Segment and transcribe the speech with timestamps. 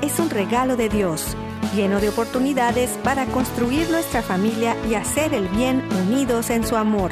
[0.00, 1.36] es un regalo de Dios,
[1.74, 7.10] lleno de oportunidades para construir nuestra familia y hacer el bien unidos en su amor.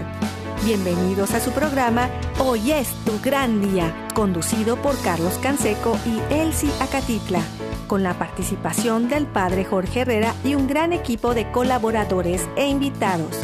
[0.65, 6.71] Bienvenidos a su programa Hoy es tu gran día, conducido por Carlos Canseco y Elsie
[6.81, 7.41] Acatitla,
[7.89, 13.37] con la participación del padre Jorge Herrera y un gran equipo de colaboradores e invitados.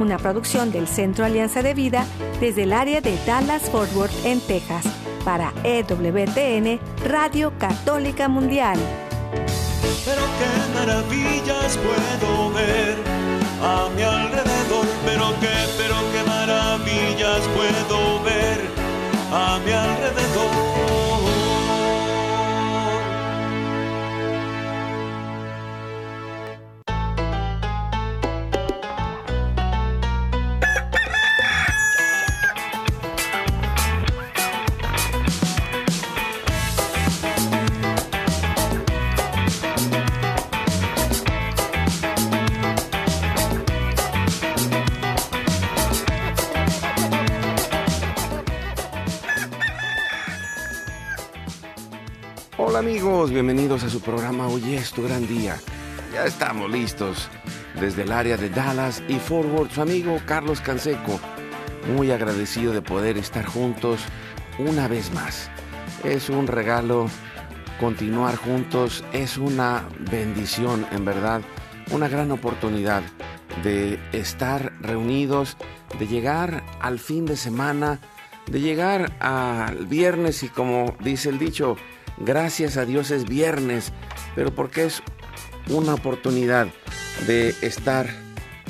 [0.00, 2.04] Una producción del Centro Alianza de Vida
[2.40, 8.78] desde el área de Dallas Fort Worth en Texas para EWTN Radio Católica Mundial.
[10.04, 12.96] Pero qué maravillas puedo ver
[13.62, 18.60] a mi alrededor, pero qué, pero qué maravillas puedo ver
[19.32, 20.29] a mi alrededor.
[52.80, 55.54] Amigos, bienvenidos a su programa Hoy es tu gran día.
[56.14, 57.28] Ya estamos listos
[57.78, 61.20] desde el área de Dallas y Forward, su amigo Carlos Canseco.
[61.94, 64.00] Muy agradecido de poder estar juntos
[64.58, 65.50] una vez más.
[66.04, 67.10] Es un regalo
[67.78, 71.42] continuar juntos, es una bendición en verdad,
[71.90, 73.02] una gran oportunidad
[73.62, 75.58] de estar reunidos,
[75.98, 78.00] de llegar al fin de semana,
[78.46, 81.76] de llegar al viernes y como dice el dicho,
[82.20, 83.92] gracias a Dios es viernes,
[84.34, 85.02] pero porque es
[85.68, 86.68] una oportunidad
[87.26, 88.06] de estar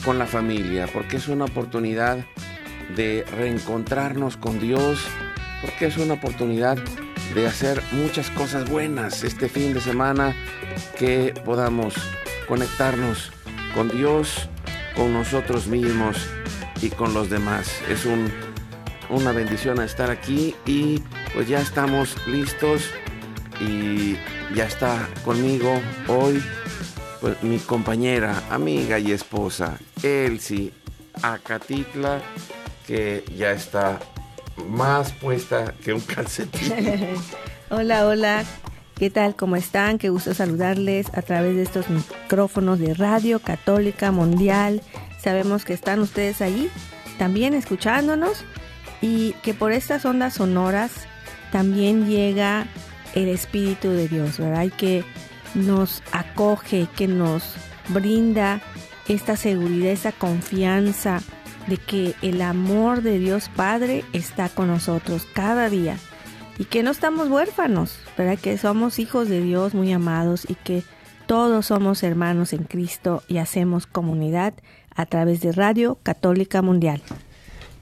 [0.05, 2.25] con la familia, porque es una oportunidad
[2.97, 5.05] de reencontrarnos con Dios,
[5.61, 6.78] porque es una oportunidad
[7.34, 10.34] de hacer muchas cosas buenas este fin de semana,
[10.99, 11.94] que podamos
[12.49, 13.31] conectarnos
[13.75, 14.49] con Dios,
[14.97, 16.17] con nosotros mismos
[16.82, 17.81] y con los demás.
[17.88, 18.32] Es un,
[19.09, 21.03] una bendición estar aquí y
[21.34, 22.91] pues ya estamos listos
[23.60, 24.16] y
[24.54, 26.43] ya está conmigo hoy
[27.21, 30.72] pues, mi compañera, amiga y esposa, Elsie
[31.22, 32.22] Acatitla,
[32.87, 34.00] que ya está
[34.69, 36.72] más puesta que un calcetín.
[37.70, 38.44] hola, hola.
[38.97, 39.34] ¿Qué tal?
[39.34, 39.99] ¿Cómo están?
[39.99, 44.82] Qué gusto saludarles a través de estos micrófonos de Radio Católica Mundial.
[45.22, 46.70] Sabemos que están ustedes ahí
[47.19, 48.44] también escuchándonos
[49.00, 50.93] y que por estas ondas sonoras
[51.53, 52.66] también llega
[53.15, 54.65] el Espíritu de Dios, ¿verdad?
[54.65, 55.04] Y que
[55.54, 57.54] nos acoge, que nos
[57.88, 58.60] brinda
[59.09, 61.20] esta seguridad, esa confianza
[61.66, 65.97] de que el amor de Dios Padre está con nosotros cada día
[66.59, 68.38] y que no estamos huérfanos, ¿verdad?
[68.38, 70.82] Que somos hijos de Dios muy amados y que
[71.26, 74.54] todos somos hermanos en Cristo y hacemos comunidad
[74.94, 77.03] a través de Radio Católica Mundial.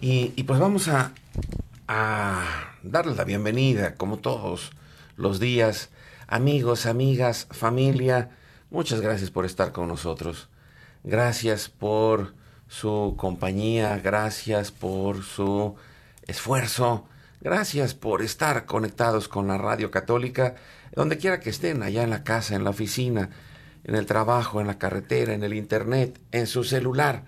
[0.00, 1.12] Y, pues vamos a,
[1.88, 2.44] a
[2.82, 4.70] darle la bienvenida, como todos,
[5.18, 5.90] los días.
[6.26, 8.30] Amigos, amigas, familia,
[8.70, 10.48] muchas gracias por estar con nosotros.
[11.04, 12.34] Gracias por
[12.68, 15.74] su compañía, gracias por su
[16.26, 17.06] esfuerzo,
[17.40, 20.54] gracias por estar conectados con la radio católica,
[20.94, 23.30] donde quiera que estén, allá en la casa, en la oficina,
[23.84, 27.24] en el trabajo, en la carretera, en el internet, en su celular,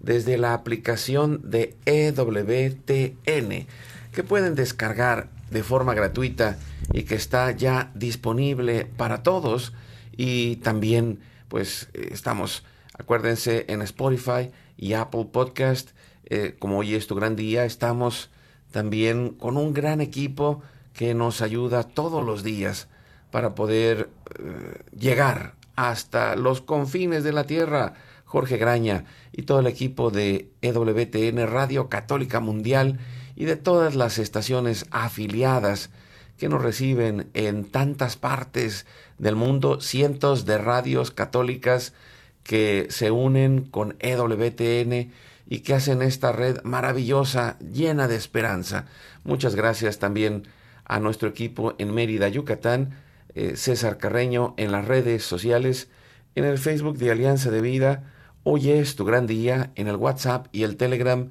[0.00, 3.66] desde la aplicación de EWTN,
[4.12, 6.58] que pueden descargar de forma gratuita
[6.92, 9.72] y que está ya disponible para todos.
[10.16, 12.64] Y también pues estamos
[12.98, 15.90] acuérdense en Spotify y Apple Podcast.
[16.24, 18.30] Eh, como hoy es tu gran día estamos
[18.70, 20.62] también con un gran equipo
[20.92, 22.88] que nos ayuda todos los días
[23.30, 27.94] para poder eh, llegar hasta los confines de la tierra.
[28.24, 33.00] Jorge Graña y todo el equipo de EWTN Radio Católica Mundial
[33.40, 35.88] y de todas las estaciones afiliadas
[36.36, 38.84] que nos reciben en tantas partes
[39.16, 41.94] del mundo, cientos de radios católicas
[42.42, 45.10] que se unen con EWTN
[45.48, 48.84] y que hacen esta red maravillosa, llena de esperanza.
[49.24, 50.46] Muchas gracias también
[50.84, 52.90] a nuestro equipo en Mérida, Yucatán,
[53.34, 55.88] eh, César Carreño en las redes sociales,
[56.34, 60.48] en el Facebook de Alianza de Vida, hoy es tu gran día, en el WhatsApp
[60.52, 61.30] y el Telegram,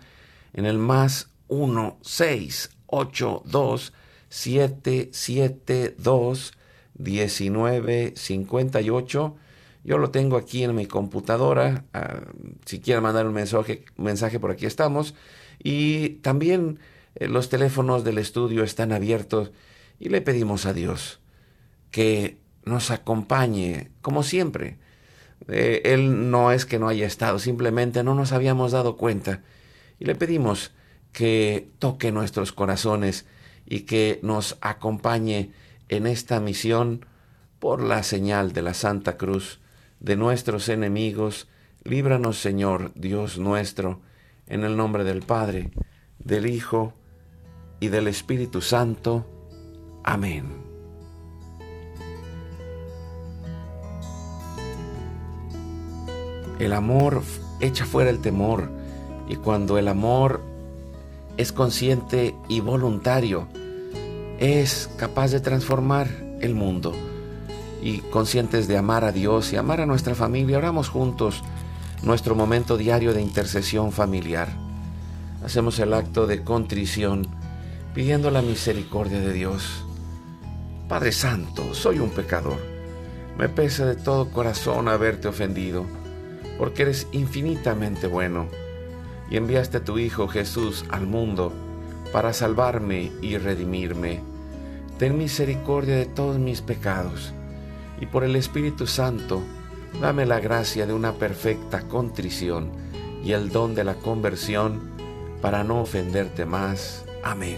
[0.54, 3.94] en el más 1682
[4.30, 6.54] 772
[6.98, 9.36] 1958.
[9.84, 11.86] Yo lo tengo aquí en mi computadora.
[11.94, 12.22] Ah,
[12.66, 15.16] si quieren mandar un mensaje, mensaje por aquí estamos.
[15.64, 16.80] Y también
[17.16, 19.52] eh, los teléfonos del estudio están abiertos
[20.00, 21.20] y le pedimos a Dios
[21.92, 24.78] que nos acompañe, como siempre.
[25.48, 29.42] Eh, él no es que no haya estado, simplemente no nos habíamos dado cuenta.
[30.00, 30.72] Y le pedimos
[31.12, 33.26] que toque nuestros corazones
[33.66, 35.52] y que nos acompañe
[35.90, 37.06] en esta misión
[37.60, 39.60] por la señal de la Santa Cruz
[40.00, 41.48] de nuestros enemigos.
[41.84, 44.02] Líbranos, Señor, Dios nuestro,
[44.48, 45.72] en el nombre del Padre,
[46.20, 46.94] del Hijo
[47.80, 49.26] y del Espíritu Santo.
[50.04, 50.70] Amén.
[56.60, 57.22] El amor
[57.62, 58.70] echa fuera el temor
[59.30, 60.42] y cuando el amor
[61.40, 63.48] es consciente y voluntario,
[64.40, 66.10] es capaz de transformar
[66.42, 66.94] el mundo.
[67.82, 71.42] Y conscientes de amar a Dios y amar a nuestra familia, oramos juntos
[72.04, 74.50] nuestro momento diario de intercesión familiar.
[75.42, 77.26] Hacemos el acto de contrición
[77.94, 79.86] pidiendo la misericordia de Dios.
[80.90, 82.58] Padre Santo, soy un pecador.
[83.38, 85.86] Me pesa de todo corazón haberte ofendido
[86.58, 88.50] porque eres infinitamente bueno
[89.30, 91.54] y enviaste a tu Hijo Jesús al mundo
[92.12, 94.22] para salvarme y redimirme.
[94.98, 97.34] Ten misericordia de todos mis pecados
[98.02, 99.42] y por el Espíritu Santo
[100.02, 102.72] dame la gracia de una perfecta contrición
[103.24, 104.80] y el don de la conversión
[105.42, 107.06] para no ofenderte más.
[107.24, 107.58] Amén.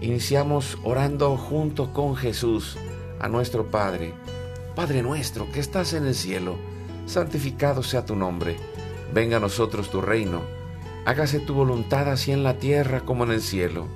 [0.00, 2.76] Iniciamos orando junto con Jesús
[3.20, 4.12] a nuestro Padre.
[4.74, 6.56] Padre nuestro que estás en el cielo,
[7.06, 8.56] santificado sea tu nombre,
[9.12, 10.42] venga a nosotros tu reino,
[11.04, 13.86] hágase tu voluntad así en la tierra como en el cielo.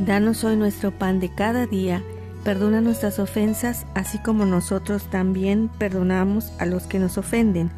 [0.00, 2.02] Danos hoy nuestro pan de cada día,
[2.44, 7.70] perdona nuestras ofensas, así como nosotros también perdonamos a los que nos ofenden.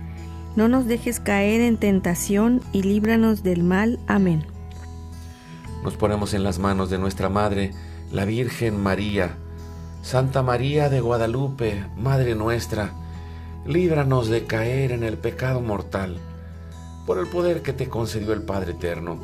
[0.56, 4.00] No nos dejes caer en tentación y líbranos del mal.
[4.08, 4.44] Amén.
[5.84, 7.72] Nos ponemos en las manos de nuestra Madre,
[8.10, 9.36] la Virgen María,
[10.02, 12.92] Santa María de Guadalupe, Madre nuestra,
[13.68, 16.16] líbranos de caer en el pecado mortal,
[17.06, 19.18] por el poder que te concedió el Padre Eterno.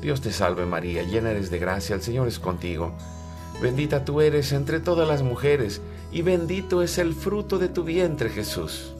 [0.00, 2.92] Dios te salve María, llena eres de gracia, el Señor es contigo.
[3.62, 5.80] Bendita tú eres entre todas las mujeres,
[6.10, 8.92] y bendito es el fruto de tu vientre Jesús.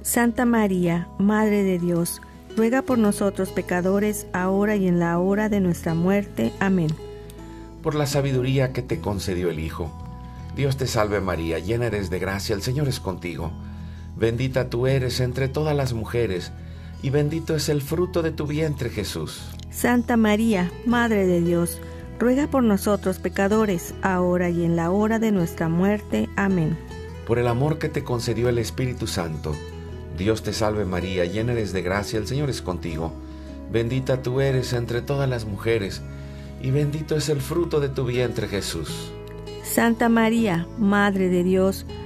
[0.00, 2.22] Santa María, Madre de Dios,
[2.56, 6.50] ruega por nosotros pecadores, ahora y en la hora de nuestra muerte.
[6.60, 6.90] Amén.
[7.82, 9.92] Por la sabiduría que te concedió el Hijo
[10.54, 13.52] Dios te salve María, llena eres de gracia, el Señor es contigo.
[14.16, 16.52] Bendita tú eres entre todas las mujeres,
[17.02, 19.42] y bendito es el fruto de tu vientre Jesús.
[19.70, 21.80] Santa María, Madre de Dios,
[22.18, 26.28] ruega por nosotros pecadores, ahora y en la hora de nuestra muerte.
[26.36, 26.78] Amén.
[27.26, 29.56] Por el amor que te concedió el Espíritu Santo,
[30.16, 33.12] Dios te salve María, llena eres de gracia, el Señor es contigo.
[33.72, 36.02] Bendita tú eres entre todas las mujeres,
[36.60, 39.10] y bendito es el fruto de tu vientre Jesús.
[39.64, 42.01] Santa María, Madre de Dios, ruega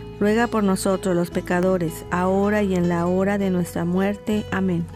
[0.51, 4.45] por nosotros los pecadores, ahora y en la hora de nuestra muerte.
[4.51, 4.87] Amén.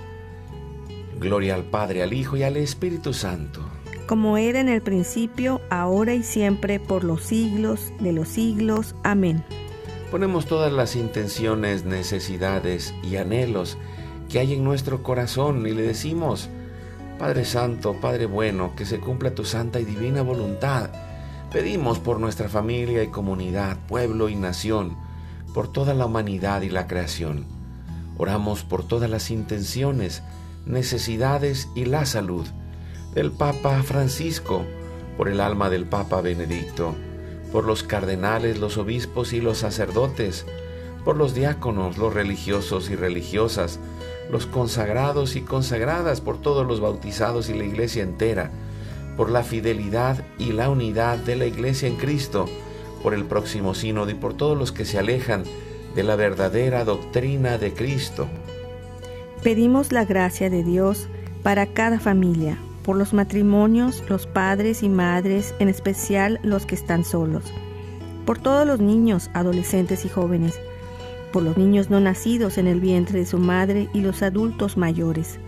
[1.18, 3.60] Gloria al Padre, al Hijo y al Espíritu Santo.
[4.06, 8.94] Como era en el principio, ahora y siempre, por los siglos de los siglos.
[9.04, 9.44] Amén.
[10.10, 13.78] Ponemos todas las intenciones, necesidades y anhelos
[14.28, 16.48] que hay en nuestro corazón y le decimos,
[17.18, 20.90] Padre Santo, Padre bueno, que se cumpla tu santa y divina voluntad
[21.52, 24.96] Pedimos por nuestra familia y comunidad, pueblo y nación,
[25.54, 27.46] por toda la humanidad y la creación.
[28.18, 30.22] Oramos por todas las intenciones,
[30.66, 32.46] necesidades y la salud
[33.14, 34.64] del Papa Francisco,
[35.16, 36.94] por el alma del Papa Benedicto,
[37.52, 40.46] por los cardenales, los obispos y los sacerdotes,
[41.04, 43.80] por los diáconos, los religiosos y religiosas,
[44.30, 48.50] los consagrados y consagradas, por todos los bautizados y la iglesia entera,
[49.16, 52.46] por la fidelidad y la unidad de la Iglesia en Cristo,
[53.02, 55.44] por el próximo sínodo y por todos los que se alejan
[55.94, 58.28] de la verdadera doctrina de Cristo.
[59.42, 61.08] Pedimos la gracia de Dios
[61.42, 67.04] para cada familia, por los matrimonios, los padres y madres, en especial los que están
[67.04, 67.44] solos,
[68.26, 70.58] por todos los niños, adolescentes y jóvenes,
[71.32, 75.38] por los niños no nacidos en el vientre de su madre y los adultos mayores,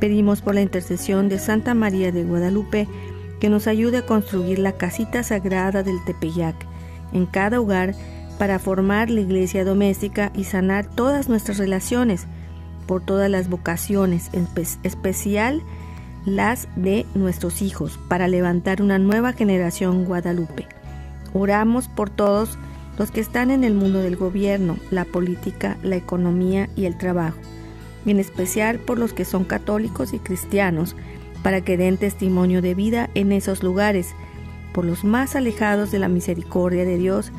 [0.00, 2.86] Pedimos por la intercesión de Santa María de Guadalupe
[3.40, 6.54] que nos ayude a construir la casita sagrada del Tepeyac
[7.12, 7.94] en cada hogar
[8.38, 12.26] para formar la iglesia doméstica y sanar todas nuestras relaciones
[12.86, 14.48] por todas las vocaciones, en
[14.82, 15.62] especial
[16.24, 20.66] las de nuestros hijos, para levantar una nueva generación guadalupe.
[21.34, 22.58] Oramos por todos
[22.98, 27.38] los que están en el mundo del gobierno, la política, la economía y el trabajo
[28.10, 30.96] en especial por los que son católicos y cristianos,
[31.42, 34.14] para que den testimonio de vida en esos lugares,
[34.78, 37.32] por los más alejados de la misericordia de Dios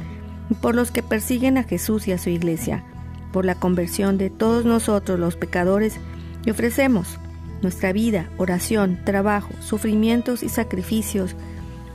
[0.49, 2.83] y por los que persiguen a Jesús y a su iglesia,
[3.31, 6.01] por la conversión de todos nosotros los pecadores,
[6.45, 7.17] y ofrecemos
[7.61, 11.37] nuestra vida, oración, trabajo, sufrimientos y sacrificios,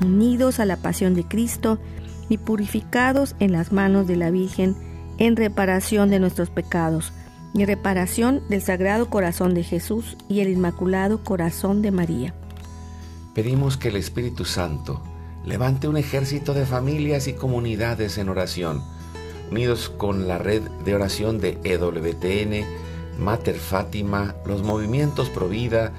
[0.01, 1.79] unidos a la pasión de Cristo
[2.31, 4.75] y purificados en las manos de la Virgen
[5.19, 7.13] en reparación de nuestros pecados
[7.53, 12.35] y reparación del Sagrado Corazón de Jesús y el Inmaculado Corazón de María.
[13.35, 15.03] Pedimos que el Espíritu Santo
[15.45, 18.83] levante un ejército de familias y comunidades en oración,
[19.51, 22.67] unidos con la red de oración de EWTN,
[23.19, 25.93] Mater Fátima, los movimientos Provida,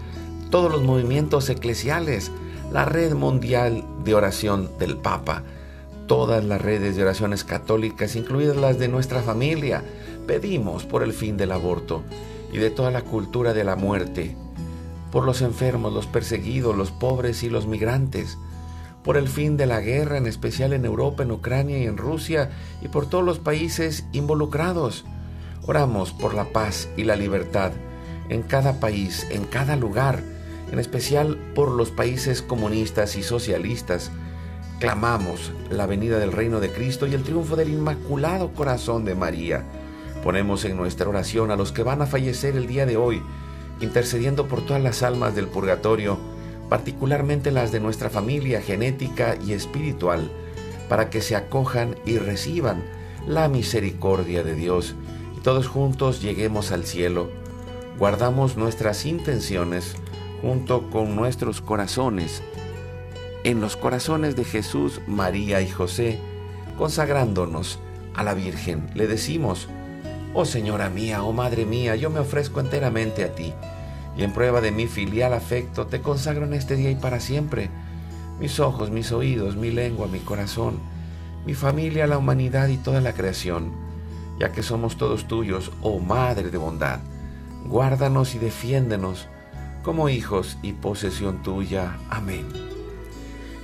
[0.49, 2.31] todos los movimientos eclesiales,
[2.71, 5.43] la red mundial de oración del Papa,
[6.07, 9.83] todas las redes de oraciones católicas, incluidas las de nuestra familia,
[10.27, 12.03] pedimos por el fin del aborto
[12.51, 14.35] y de toda la cultura de la muerte,
[15.11, 18.37] por los enfermos, los perseguidos, los pobres y los migrantes,
[19.05, 22.49] por el fin de la guerra, en especial en Europa, en Ucrania y en Rusia,
[22.81, 25.05] y por todos los países involucrados.
[25.67, 27.71] Oramos por la paz y la libertad
[28.27, 30.23] en cada país, en cada lugar,
[30.71, 34.11] en especial por los países comunistas y socialistas,
[34.79, 39.63] Clamamos la venida del reino de Cristo y el triunfo del Inmaculado Corazón de María.
[40.21, 43.23] Ponemos en nuestra oración a los que van a fallecer el día de hoy,
[43.79, 46.19] intercediendo por todas las almas del purgatorio,
[46.69, 50.29] particularmente las de nuestra familia genética y espiritual,
[50.89, 52.83] para que se acojan y reciban
[53.27, 54.95] la misericordia de Dios
[55.37, 57.29] y todos juntos lleguemos al cielo.
[57.97, 59.95] Guardamos nuestras intenciones
[60.41, 62.43] junto con nuestros corazones
[63.45, 66.19] en los corazones de Jesús, María y José,
[66.79, 67.79] consagrándonos
[68.15, 68.89] a la Virgen.
[68.95, 69.67] Le decimos,
[70.33, 73.53] Oh Señora mía, oh Madre mía, yo me ofrezco enteramente a ti,
[74.17, 77.69] y en prueba de mi filial afecto te consagro en este día y para siempre
[78.39, 80.79] mis ojos, mis oídos, mi lengua, mi corazón,
[81.45, 83.71] mi familia, la humanidad y toda la creación,
[84.39, 86.99] ya que somos todos tuyos, oh Madre de bondad.
[87.65, 89.27] Guárdanos y defiéndenos
[89.83, 91.97] como hijos y posesión tuya.
[92.09, 92.47] Amén.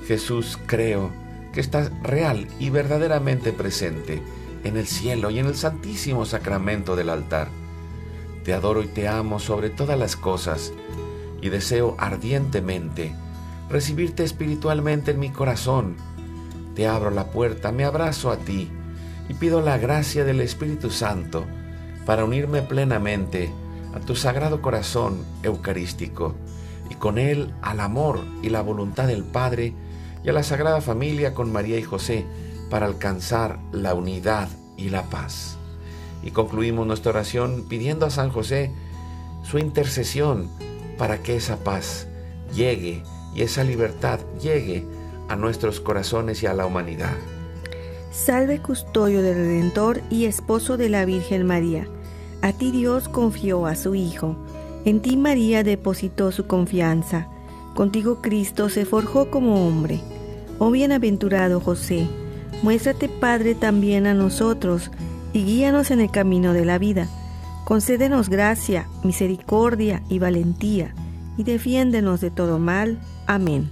[0.07, 1.11] Jesús, creo
[1.53, 4.21] que estás real y verdaderamente presente
[4.63, 7.49] en el cielo y en el santísimo sacramento del altar.
[8.43, 10.73] Te adoro y te amo sobre todas las cosas
[11.41, 13.15] y deseo ardientemente
[13.71, 15.95] recibirte espiritualmente en mi corazón.
[16.75, 18.69] Te abro la puerta, me abrazo a ti
[19.29, 21.45] y pido la gracia del Espíritu Santo
[22.05, 23.51] para unirme plenamente
[23.95, 26.35] a tu sagrado corazón eucarístico
[26.89, 29.73] y con él al amor y la voluntad del Padre
[30.23, 32.25] y a la Sagrada Familia con María y José
[32.69, 35.60] para alcanzar la unidad y la paz.
[36.23, 38.71] Y concluimos nuestra oración pidiendo a San José
[39.43, 40.49] su intercesión
[40.97, 42.07] para que esa paz
[42.53, 44.85] llegue y esa libertad llegue
[45.29, 47.15] a nuestros corazones y a la humanidad.
[48.11, 51.87] Salve custodio del Redentor y esposo de la Virgen María.
[52.41, 54.35] A ti Dios confió a su Hijo.
[54.83, 57.29] En ti María depositó su confianza.
[57.73, 60.01] Contigo Cristo se forjó como hombre.
[60.59, 62.07] Oh bienaventurado José,
[62.61, 64.91] muéstrate Padre también a nosotros
[65.33, 67.07] y guíanos en el camino de la vida.
[67.65, 70.93] Concédenos gracia, misericordia y valentía,
[71.37, 72.99] y defiéndenos de todo mal.
[73.27, 73.69] Amén.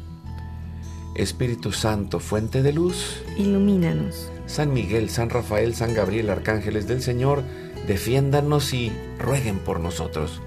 [1.16, 4.32] Espíritu Santo, fuente de luz, ilumínanos.
[4.46, 7.44] San Miguel, San Rafael, San Gabriel, arcángeles del Señor,
[7.88, 10.42] defiéndanos y rueguen por nosotros.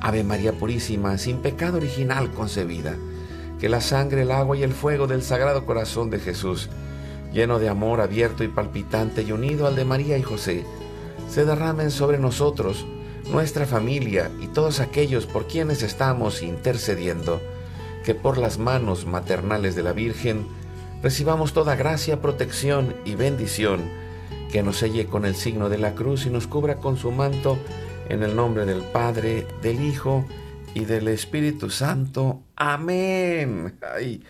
[0.00, 2.96] Ave María Purísima, sin pecado original concebida,
[3.60, 6.68] que la sangre, el agua y el fuego del Sagrado Corazón de Jesús,
[7.32, 10.64] lleno de amor abierto y palpitante y unido al de María y José,
[11.28, 12.86] se derramen sobre nosotros,
[13.30, 17.40] nuestra familia y todos aquellos por quienes estamos intercediendo,
[18.04, 20.46] que por las manos maternales de la Virgen
[21.02, 23.80] recibamos toda gracia, protección y bendición,
[24.50, 27.58] que nos selle con el signo de la cruz y nos cubra con su manto
[28.08, 30.26] en el nombre del Padre, del Hijo
[30.74, 32.42] y del Espíritu Santo.
[32.56, 33.74] Amén.
[33.96, 34.22] Ay,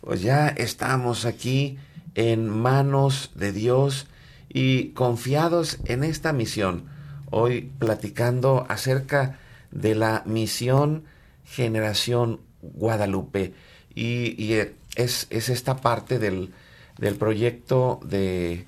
[0.00, 1.78] pues ya estamos aquí
[2.14, 4.06] en manos de Dios
[4.48, 6.84] y confiados en esta misión.
[7.30, 9.38] Hoy platicando acerca
[9.70, 11.04] de la misión
[11.44, 13.54] Generación Guadalupe.
[13.94, 14.54] Y,
[14.96, 16.52] es, esta parte del,
[16.98, 18.64] del proyecto de,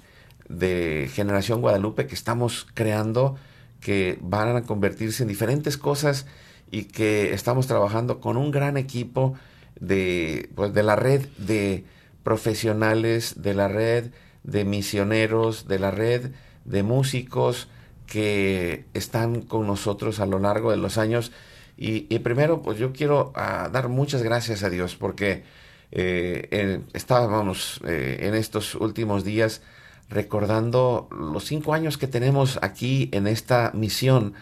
[0.49, 3.37] de Generación Guadalupe que estamos creando
[3.81, 6.27] que van a convertirse en diferentes cosas
[6.71, 9.35] y que estamos trabajando con un gran equipo
[9.79, 11.85] de, pues, de la red de
[12.27, 14.11] profesionales, de la red
[14.43, 16.33] de misioneros, de la red
[16.65, 17.69] de músicos
[18.07, 21.31] que están con nosotros a lo largo de los años.
[21.77, 25.45] Y, primero, pues yo quiero ah, dar muchas gracias a Dios porque
[25.93, 29.63] Eh, estábamos eh, en estos últimos días
[30.11, 34.35] recordando los cinco años que tenemos aquí en esta misión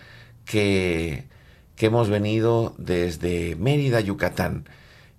[0.47, 1.25] que,
[1.77, 4.65] que hemos venido desde Mérida, Yucatán.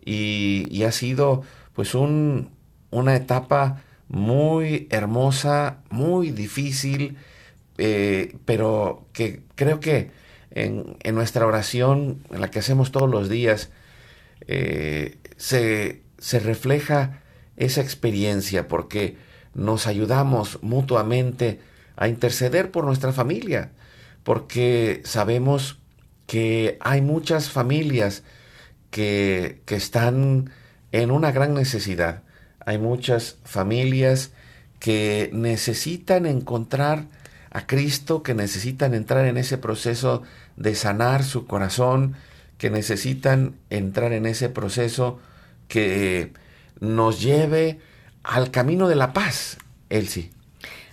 [0.04, 1.44] Y, ha sido
[1.74, 2.50] pues un,
[2.92, 7.18] una etapa muy hermosa, muy difícil,
[7.78, 10.12] eh, pero que creo que
[10.52, 13.70] en, nuestra oración, en la que hacemos todos los días,
[14.48, 17.22] eh, se, se refleja
[17.58, 19.18] esa experiencia porque
[19.54, 21.60] nos ayudamos mutuamente
[21.96, 23.72] a interceder por nuestra familia,
[24.24, 25.80] porque sabemos
[26.28, 28.24] que hay muchas familias
[28.92, 30.52] que, que están
[30.92, 32.24] en una gran necesidad.
[32.66, 34.32] Hay muchas familias
[34.80, 37.06] que necesitan encontrar
[37.52, 40.24] a Cristo, que necesitan entrar en ese proceso
[40.58, 42.16] de sanar su corazón,
[42.58, 45.20] que necesitan entrar en ese proceso
[45.68, 46.34] que
[46.80, 47.80] nos lleve
[48.24, 49.58] al camino de la paz,
[49.90, 50.32] Elsie.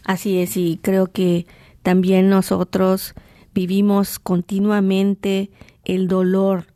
[0.04, 1.46] Así es, y creo que
[1.82, 3.14] también nosotros
[3.54, 5.50] vivimos continuamente
[5.84, 6.66] el dolor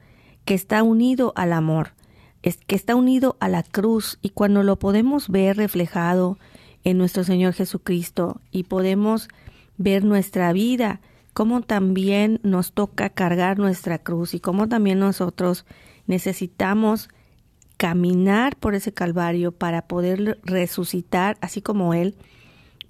[0.45, 1.93] que está unido al amor,
[2.55, 6.39] que está unido a la cruz y cuando lo podemos ver reflejado
[6.85, 9.29] en nuestro Señor Jesucristo y podemos
[9.77, 11.01] ver nuestra vida,
[11.33, 15.67] cómo también nos toca cargar nuestra cruz y cómo también nosotros
[16.07, 17.09] necesitamos
[17.77, 22.15] caminar por ese calvario para poder resucitar así como Él,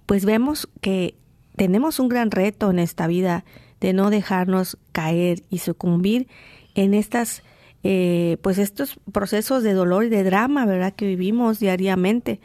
[0.04, 1.16] pues vemos que
[1.56, 3.44] tenemos un gran reto en esta vida
[3.80, 6.28] de no dejarnos caer y sucumbir
[6.75, 7.42] en estas
[7.83, 10.92] eh, pues estos procesos de dolor y de drama, ¿verdad?
[10.95, 12.40] Que vivimos diariamente.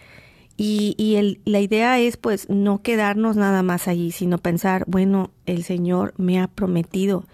[0.57, 5.63] Y, el, la idea es pues no quedarnos nada más allí, sino pensar, bueno, el
[5.63, 7.25] Señor me ha prometido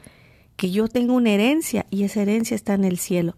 [0.55, 3.35] que yo tengo una herencia y esa herencia está en el cielo.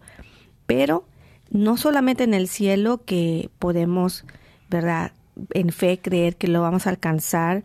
[0.66, 1.04] Pero
[1.50, 4.24] no solamente en el cielo que podemos,
[4.68, 5.12] ¿verdad?
[5.52, 7.64] En fe creer que lo vamos a alcanzar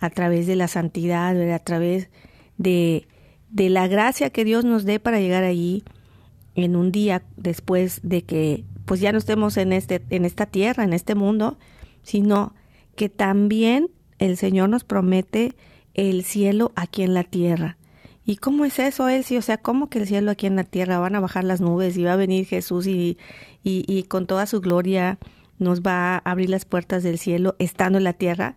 [0.00, 1.56] a través de la santidad, ¿verdad?
[1.56, 2.08] A través
[2.56, 3.06] de,
[3.50, 5.84] de la gracia que Dios nos dé para llegar allí
[6.64, 10.82] en un día después de que pues ya no estemos en este en esta tierra,
[10.82, 11.56] en este mundo,
[12.02, 12.54] sino
[12.96, 15.54] que también el Señor nos promete
[15.94, 17.76] el cielo aquí en la tierra.
[18.24, 19.38] ¿Y cómo es eso, Elsie?
[19.38, 21.96] O sea, ¿cómo que el cielo aquí en la tierra van a bajar las nubes
[21.96, 23.18] y va a venir Jesús y,
[23.62, 25.18] y, y con toda su gloria
[25.58, 28.56] nos va a abrir las puertas del cielo estando en la tierra?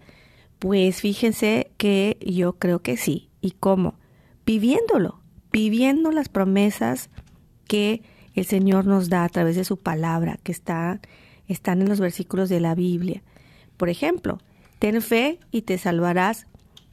[0.59, 3.29] Pues fíjense que yo creo que sí.
[3.41, 3.95] ¿Y cómo?
[4.45, 7.09] Viviéndolo, viviendo las promesas
[7.71, 8.01] que
[8.35, 10.99] el Señor nos da a través de su palabra, que está,
[11.47, 13.23] están en los versículos de la Biblia.
[13.77, 14.39] Por ejemplo,
[14.79, 16.47] ten fe y te salvarás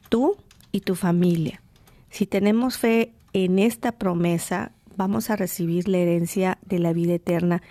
[0.07, 0.37] tú
[0.71, 1.61] y tu familia.
[2.09, 7.61] Si tenemos fe en esta promesa, vamos a recibir la herencia de la vida eterna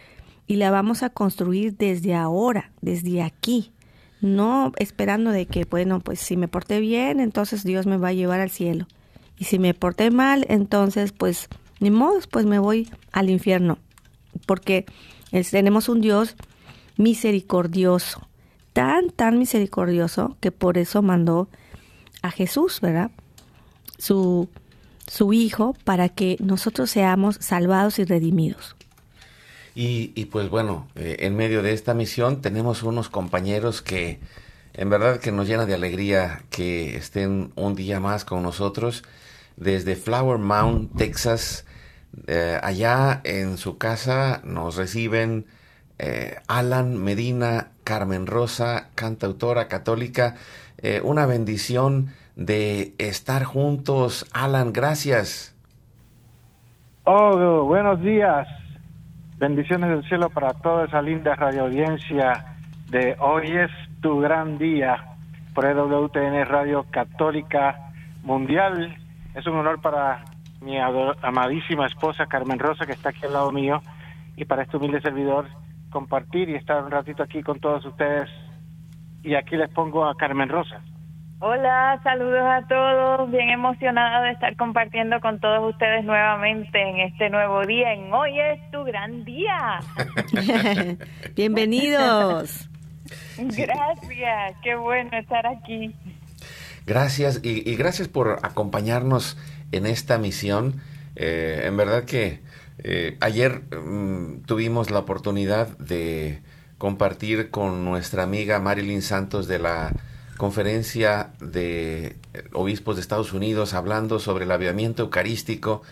[0.46, 3.72] y la vamos a construir desde ahora, desde aquí,
[4.20, 8.12] no esperando de que, bueno, pues si me porté bien, entonces Dios me va a
[8.12, 8.86] llevar al cielo.
[9.38, 11.48] Y si me porté mal, entonces pues
[11.80, 13.78] ni modo, pues me voy al infierno,
[14.46, 14.86] porque
[15.50, 16.36] tenemos un Dios
[16.96, 18.28] misericordioso,
[18.72, 21.48] tan, tan misericordioso, que por eso mandó
[22.22, 23.10] a Jesús, ¿verdad?
[23.98, 24.48] Su,
[25.06, 28.76] su Hijo, para que nosotros seamos salvados y redimidos.
[29.74, 34.18] Y, y pues bueno, eh, en medio de esta misión tenemos unos compañeros que
[34.74, 39.04] en verdad que nos llena de alegría que estén un día más con nosotros
[39.58, 41.66] desde Flower Mound, Texas.
[42.26, 45.46] Eh, allá en su casa nos reciben
[45.98, 50.36] eh, Alan Medina, Carmen Rosa, cantautora católica.
[50.78, 54.26] Eh, una bendición de estar juntos.
[54.32, 55.54] Alan, gracias.
[57.04, 58.46] Oh, buenos días.
[59.38, 62.56] Bendiciones del cielo para toda esa linda radio audiencia
[62.90, 65.16] de Hoy es tu gran día
[65.54, 67.92] por EWTN Radio Católica
[68.22, 68.96] Mundial.
[69.38, 70.24] Es un honor para
[70.60, 73.80] mi amadísima esposa Carmen Rosa, que está aquí al lado mío,
[74.36, 75.46] y para este humilde servidor
[75.90, 78.28] compartir y estar un ratito aquí con todos ustedes.
[79.22, 80.80] Y aquí les pongo a Carmen Rosa.
[81.38, 83.30] Hola, saludos a todos.
[83.30, 87.92] Bien emocionada de estar compartiendo con todos ustedes nuevamente en este nuevo día.
[87.92, 89.78] En hoy es tu gran día.
[91.36, 92.68] Bienvenidos.
[93.38, 95.94] Gracias, qué bueno estar aquí.
[96.88, 99.36] Gracias y, gracias por acompañarnos
[99.72, 100.80] en esta misión.
[101.16, 102.40] Eh, en verdad que
[102.78, 106.40] eh, ayer mm, tuvimos la oportunidad de
[106.78, 109.92] compartir con nuestra amiga Marilyn Santos de la
[110.38, 112.16] conferencia de
[112.54, 115.82] obispos de Estados Unidos hablando sobre el aviamiento eucarístico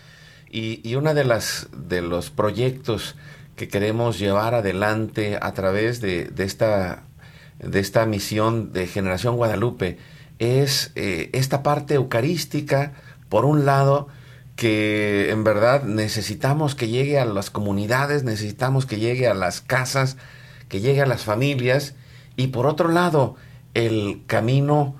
[0.49, 3.15] y, y una de las de los proyectos
[3.55, 7.03] que queremos llevar adelante a través de, esta,
[7.59, 9.99] de esta misión de Generación Guadalupe
[10.39, 12.93] es eh, esta parte eucarística,
[13.29, 14.07] por un lado,
[14.55, 20.17] que en verdad necesitamos que llegue a las comunidades, necesitamos que llegue a las casas,
[20.67, 21.93] que llegue a las familias,
[22.35, 23.35] y por otro lado,
[23.73, 24.95] el camino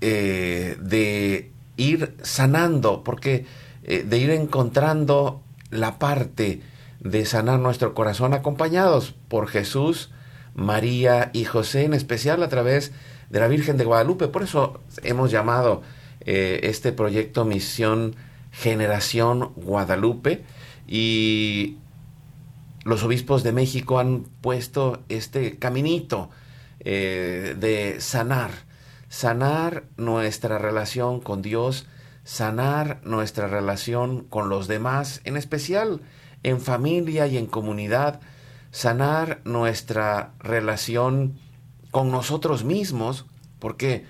[0.00, 3.46] eh, de ir sanando, porque
[3.82, 6.60] eh, de ir encontrando la parte
[7.00, 10.10] de sanar nuestro corazón acompañados por Jesús,
[10.54, 12.94] María y José, en especial a través de
[13.40, 14.28] la Virgen de Guadalupe.
[14.28, 15.82] Por eso hemos llamado
[16.20, 18.16] eh, este proyecto Misión
[18.52, 20.44] Generación Guadalupe
[20.86, 21.78] y
[22.84, 26.30] los obispos de México han puesto este caminito
[26.80, 28.50] eh, de sanar,
[29.08, 31.86] sanar nuestra relación con Dios,
[32.24, 36.00] sanar nuestra relación con los demás, en especial
[36.42, 38.20] en familia y en comunidad,
[38.70, 41.38] sanar nuestra relación
[41.94, 43.24] con nosotros mismos,
[43.60, 44.04] porque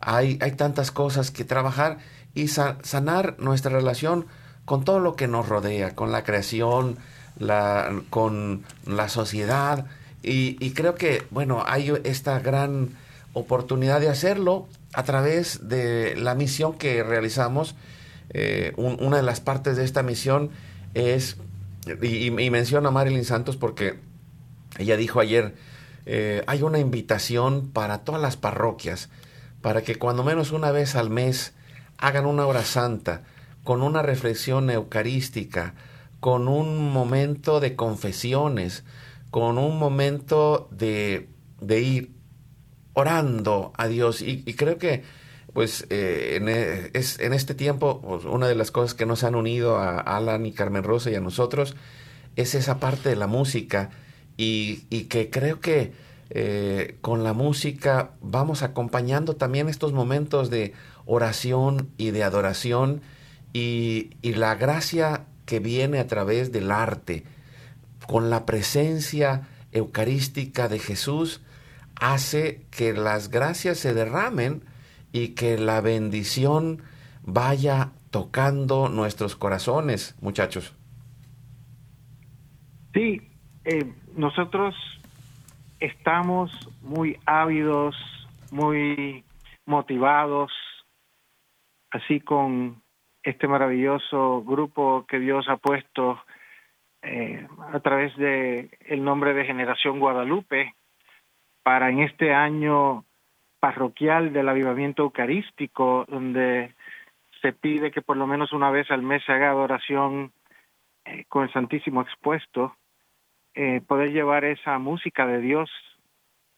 [0.00, 1.98] hay, hay tantas cosas que trabajar
[2.32, 4.26] y sanar nuestra relación
[4.64, 6.96] con todo lo que nos rodea, con la creación,
[7.36, 9.86] la, con la sociedad.
[10.22, 12.90] Y, creo que, bueno, hay esta gran
[13.32, 17.74] oportunidad de hacerlo a través de la misión que realizamos.
[18.30, 20.50] Eh, una de las partes de esta misión
[20.94, 21.36] es,
[22.00, 23.98] y, y menciona a Marilyn Santos porque
[24.78, 25.56] ella dijo ayer,
[26.06, 29.08] eh, hay una invitación para todas las parroquias,
[29.62, 31.54] para que cuando menos una vez al mes
[31.98, 33.22] hagan una hora santa,
[33.62, 35.74] con una reflexión eucarística,
[36.20, 38.84] con un momento de confesiones,
[39.30, 41.28] con un momento de,
[41.60, 42.14] de ir
[42.92, 44.20] orando a Dios.
[44.20, 45.02] Y, creo que,
[45.52, 49.34] pues, eh, en, e, en este tiempo, pues, una de las cosas que nos han
[49.34, 51.74] unido a Alan y Carmen Rosa y a nosotros
[52.36, 53.90] es esa parte de la música
[54.36, 55.92] y, que creo que
[56.30, 60.72] eh, con la música vamos acompañando también estos momentos de
[61.06, 63.02] oración y de adoración
[63.52, 67.24] y, la gracia que viene a través del arte,
[68.06, 71.40] con la presencia eucarística de Jesús,
[71.94, 74.64] hace que las gracias se derramen
[75.12, 76.82] y que la bendición
[77.22, 80.72] vaya tocando nuestros corazones, muchachos.
[82.92, 83.20] Sí,
[83.64, 84.74] eh, nosotros
[85.80, 86.50] estamos
[86.82, 87.96] muy ávidos,
[88.50, 89.24] muy
[89.66, 90.52] motivados,
[91.90, 92.82] así con
[93.22, 96.22] este maravilloso grupo que Dios ha puesto
[97.02, 100.74] eh, a través de el nombre de Generación Guadalupe
[101.62, 103.04] para en este año
[103.60, 106.74] parroquial del avivamiento eucarístico donde
[107.40, 110.32] se pide que por lo menos una vez al mes se haga adoración
[111.06, 112.76] eh, con el Santísimo expuesto
[113.54, 115.70] eh, poder llevar esa música de Dios,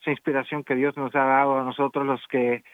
[0.00, 2.64] esa inspiración que Dios nos ha dado a nosotros los que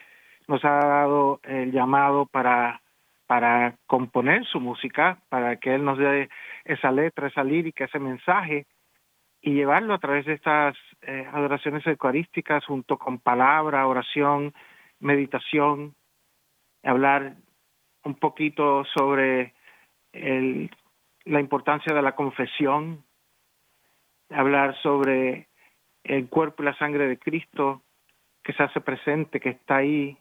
[0.47, 2.81] nos ha dado el llamado para
[3.25, 6.29] para componer su música, para que Él nos dé
[6.65, 8.67] esa letra, esa lírica, ese mensaje
[9.41, 14.53] y llevarlo a través de estas eh, adoraciones eucarísticas junto con palabra, oración,
[14.99, 15.95] meditación,
[16.81, 17.35] hablar
[18.03, 19.53] un poquito sobre
[20.13, 20.69] el,
[21.25, 23.03] la importancia de la confesión,
[24.33, 25.47] hablar sobre
[26.03, 27.81] el cuerpo y la sangre de Cristo
[28.43, 30.17] que se hace presente, que está ahí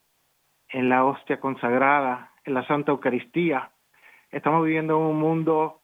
[0.68, 3.70] en la hostia consagrada, en la Santa Eucaristía.
[4.30, 5.80] Estamos viviendo en un mundo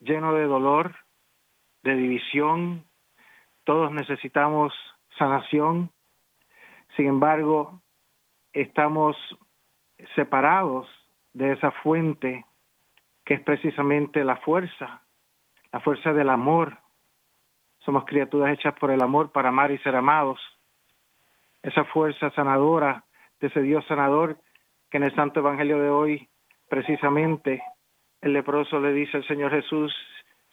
[0.00, 0.94] lleno de dolor,
[1.82, 2.84] de división,
[3.64, 4.72] todos necesitamos
[5.18, 5.90] sanación,
[6.96, 7.80] sin embargo,
[8.52, 9.16] estamos
[10.14, 10.88] separados
[11.32, 12.44] de esa fuente
[13.24, 15.02] que es precisamente la fuerza,
[15.70, 16.78] la fuerza del amor,
[17.88, 20.38] somos criaturas hechas por el amor para amar y ser amados.
[21.62, 23.02] Esa fuerza sanadora
[23.40, 24.38] de ese Dios sanador
[24.90, 26.28] que en el Santo Evangelio de hoy,
[26.68, 27.62] precisamente,
[28.20, 29.90] el leproso le dice al Señor Jesús,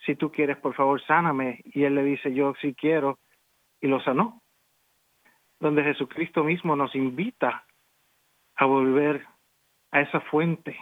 [0.06, 1.60] si tú quieres, por favor, sáname.
[1.66, 3.18] Y él le dice, yo sí quiero,
[3.82, 4.40] y lo sanó.
[5.60, 7.66] Donde Jesucristo mismo nos invita
[8.54, 9.26] a volver
[9.90, 10.74] a esa fuente,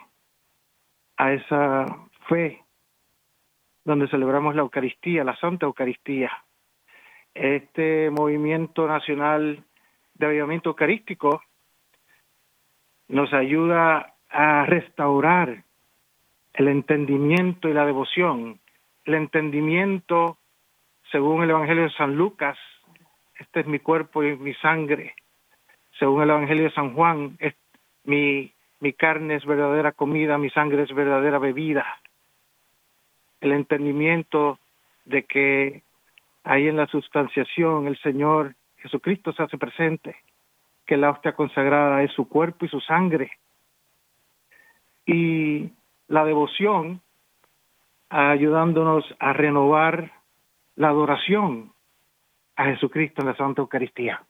[1.16, 1.84] a esa
[2.28, 2.63] fe,
[3.84, 6.30] donde celebramos la Eucaristía, la Santa Eucaristía,
[7.34, 9.62] este movimiento nacional
[10.14, 11.42] de avivamiento eucarístico
[13.08, 15.64] nos ayuda a restaurar
[16.54, 18.60] el entendimiento y la devoción.
[19.04, 20.38] El entendimiento,
[21.10, 22.56] según el Evangelio de San Lucas,
[23.38, 25.14] este es mi cuerpo y mi sangre.
[25.98, 27.36] Según el Evangelio de San Juan,
[28.04, 28.52] mi
[28.96, 31.84] carne es verdadera comida, mi sangre es verdadera bebida.
[33.44, 34.58] El entendimiento
[35.04, 35.82] de que
[36.44, 40.16] ahí en la sustanciación el Señor Jesucristo se hace presente,
[40.86, 43.32] que la hostia consagrada es su cuerpo y su sangre.
[45.04, 45.70] Y
[46.08, 47.02] la devoción
[48.08, 50.10] ayudándonos a renovar
[50.76, 51.74] la adoración
[52.56, 54.24] a Jesucristo en la Santa Eucaristía.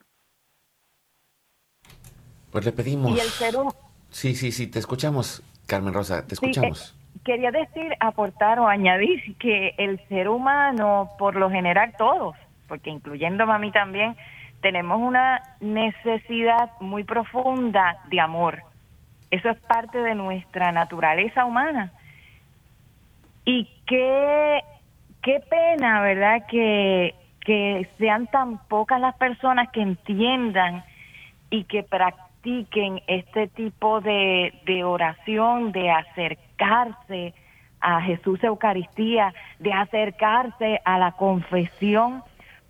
[2.51, 3.13] Pues le pedimos.
[3.17, 3.73] Y el hum-
[4.11, 6.97] Sí, sí, sí, te escuchamos, Carmen Rosa, te Sí, escuchamos.
[6.99, 12.37] eh, quería decir, aportar o añadir que el ser humano, por lo general todos,
[12.69, 14.17] porque incluyéndome a mí también,
[14.61, 18.63] tenemos una necesidad muy profunda de amor.
[19.31, 21.93] Eso es parte de nuestra naturaleza humana.
[23.45, 24.61] Y qué,
[25.23, 26.47] qué pena, ¿verdad?
[26.47, 30.85] Que, que sean tan pocas las personas que entiendan
[31.51, 32.34] y que practiquen
[33.07, 37.35] este tipo de, de oración, de acercarse
[37.81, 42.23] a Jesús Eucaristía, de acercarse a la confesión,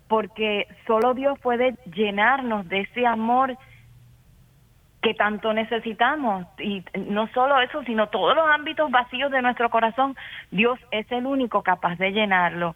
[0.07, 3.57] porque solo Dios puede llenarnos de ese amor
[5.01, 6.45] que tanto necesitamos.
[6.59, 10.15] Y no solo eso, sino todos los ámbitos vacíos de nuestro corazón,
[10.51, 12.75] Dios es el único capaz de llenarlo.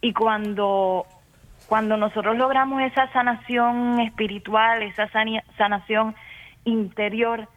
[0.00, 1.04] Y cuando,
[1.68, 5.08] cuando nosotros logramos esa sanación espiritual, esa
[5.56, 6.14] sanación
[6.64, 7.48] interior,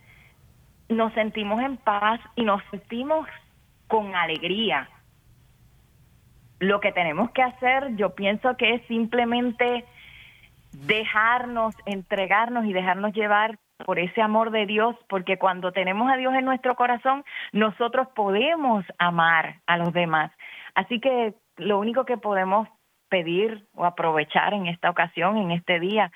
[0.89, 3.27] nos sentimos en paz y nos sentimos
[3.87, 4.89] con alegría.
[6.59, 9.85] Lo que tenemos que hacer, yo pienso que es simplemente
[10.71, 16.33] dejarnos, entregarnos y dejarnos llevar por ese amor de Dios, porque cuando tenemos a Dios
[16.33, 20.31] en nuestro corazón, nosotros podemos amar a los demás.
[20.73, 22.67] Así que lo único que podemos
[23.09, 26.11] pedir o aprovechar en esta ocasión, en este día,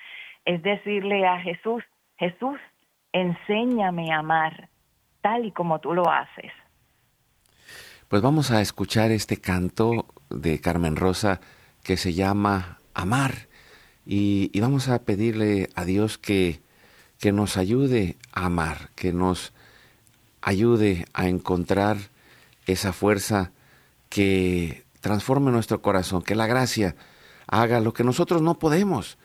[0.46, 1.84] es decirle a Jesús,
[2.18, 2.60] Jesús,
[3.14, 4.70] enséñame a amar
[5.22, 6.52] tal y como tú lo haces.
[8.08, 11.40] Pues vamos a escuchar este canto de Carmen Rosa
[11.84, 13.48] que se llama Amar
[14.06, 16.62] y, y vamos a pedirle a Dios que,
[17.20, 19.54] que nos ayude a amar, que nos
[20.42, 21.98] ayude a encontrar
[22.66, 23.52] esa fuerza
[24.10, 26.96] que transforme nuestro corazón, que la gracia
[27.48, 29.18] haga lo que nosotros no podemos,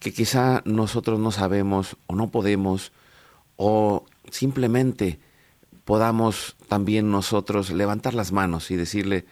[0.00, 2.92] que quizá nosotros no sabemos o no podemos
[3.56, 5.18] o simplemente
[5.84, 9.26] podamos también nosotros levantar las manos y decirle,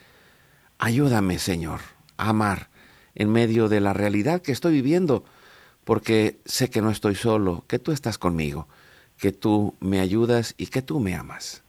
[0.77, 1.81] ayúdame Señor
[2.17, 2.69] a amar
[3.15, 5.23] en medio de la realidad que estoy viviendo,
[5.83, 8.67] porque sé que no estoy solo, que tú estás conmigo,
[9.17, 11.63] que tú me ayudas y que tú me amas.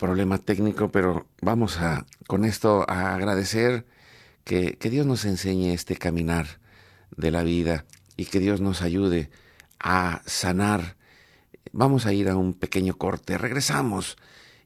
[0.00, 3.84] Problema técnico, pero vamos a con esto a agradecer
[4.44, 6.46] que, que Dios nos enseñe este caminar
[7.16, 7.84] de la vida
[8.16, 9.30] y que Dios nos ayude
[9.78, 10.96] a sanar.
[11.72, 14.16] Vamos a ir a un pequeño corte, regresamos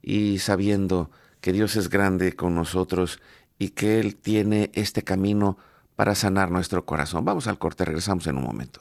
[0.01, 3.21] y sabiendo que Dios es grande con nosotros
[3.59, 5.59] y que Él tiene este camino
[5.97, 7.25] para sanar nuestro corazón.
[7.25, 8.81] Vamos al corte, regresamos en un momento.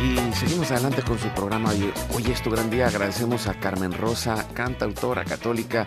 [0.00, 1.70] Y seguimos adelante con su programa.
[1.70, 2.88] Hoy, hoy es tu gran día.
[2.88, 5.84] Agradecemos a Carmen Rosa, cantautora católica,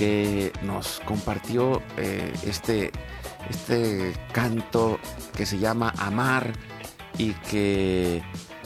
[0.00, 2.90] que nos compartió eh, este,
[3.50, 4.98] este canto
[5.36, 6.54] que se llama Amar
[7.18, 8.22] y que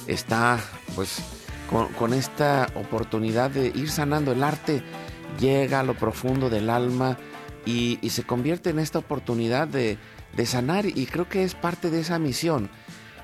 [0.06, 0.60] está
[0.94, 1.18] pues
[1.98, 4.84] con, esta oportunidad de ir sanando el arte,
[5.40, 7.18] llega a lo profundo del alma
[7.66, 9.98] y, y se convierte en esta oportunidad de,
[10.36, 12.70] de sanar y creo que es parte de esa misión.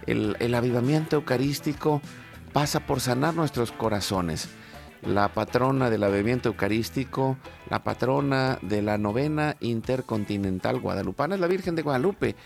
[0.08, 2.02] El, el avivamiento eucarístico
[2.52, 4.48] pasa por sanar nuestros corazones.
[5.02, 7.38] La patrona del avivamiento eucarístico,
[7.70, 12.36] la patrona de la novena intercontinental guadalupana es la Virgen de Guadalupe.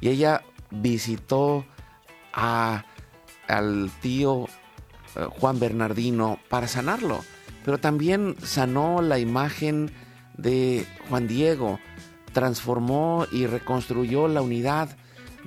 [0.00, 1.64] Y ella visitó
[2.32, 2.84] a,
[3.48, 4.46] al tío
[5.16, 7.20] eh, Juan Bernardino para sanarlo.
[7.64, 9.90] Pero también sanó la imagen
[10.36, 11.80] de Juan Diego,
[12.32, 14.96] transformó y reconstruyó la unidad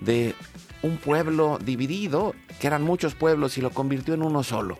[0.01, 0.35] de
[0.81, 4.79] un pueblo dividido, que eran muchos pueblos, y lo convirtió en uno solo.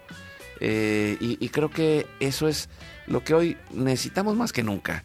[0.59, 2.69] Eh, y, creo que eso es
[3.05, 5.03] lo que hoy necesitamos más que nunca.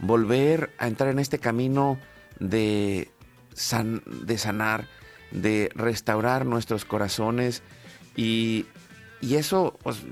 [0.00, 1.98] Volver a entrar en este camino
[2.38, 3.10] de,
[3.54, 4.88] san- de sanar,
[5.30, 7.62] de restaurar nuestros corazones.
[8.16, 8.66] Y,
[9.20, 10.02] y eso pues,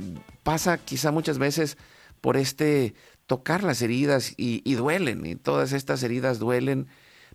[0.43, 1.77] pasa quizá muchas veces
[2.21, 2.95] por este
[3.27, 5.27] tocar las heridas y, y duelen.
[5.27, 6.87] Y todas estas heridas duelen,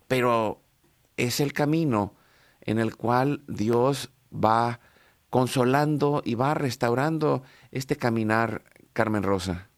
[0.08, 0.62] pero
[1.16, 2.14] es el camino
[2.62, 4.80] en el cual Dios va
[5.32, 8.60] consolando y va restaurando este caminar,
[8.92, 9.70] Carmen Rosa.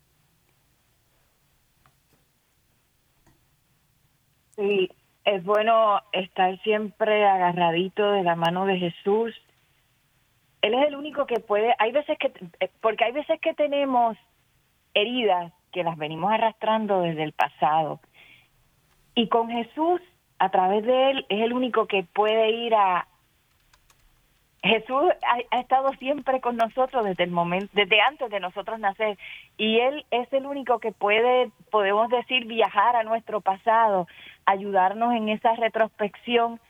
[4.57, 4.91] Sí,
[5.25, 9.33] es bueno estar siempre agarradito de la mano de Jesús.
[10.61, 14.17] Él es el único que puede, hay veces que, eh, porque hay veces que tenemos
[14.93, 18.01] heridas que las venimos arrastrando desde el pasado.
[19.15, 20.01] Y con Jesús,
[20.41, 23.07] a través de Él, es el único que puede ir a...
[24.65, 25.13] Jesús
[25.51, 29.19] ha, estado siempre con nosotros desde el momento, desde antes de nosotros nacer,
[29.59, 34.09] y Él es el único que puede, podemos decir, viajar a nuestro pasado,
[34.47, 36.61] ayudarnos en esa retrospección,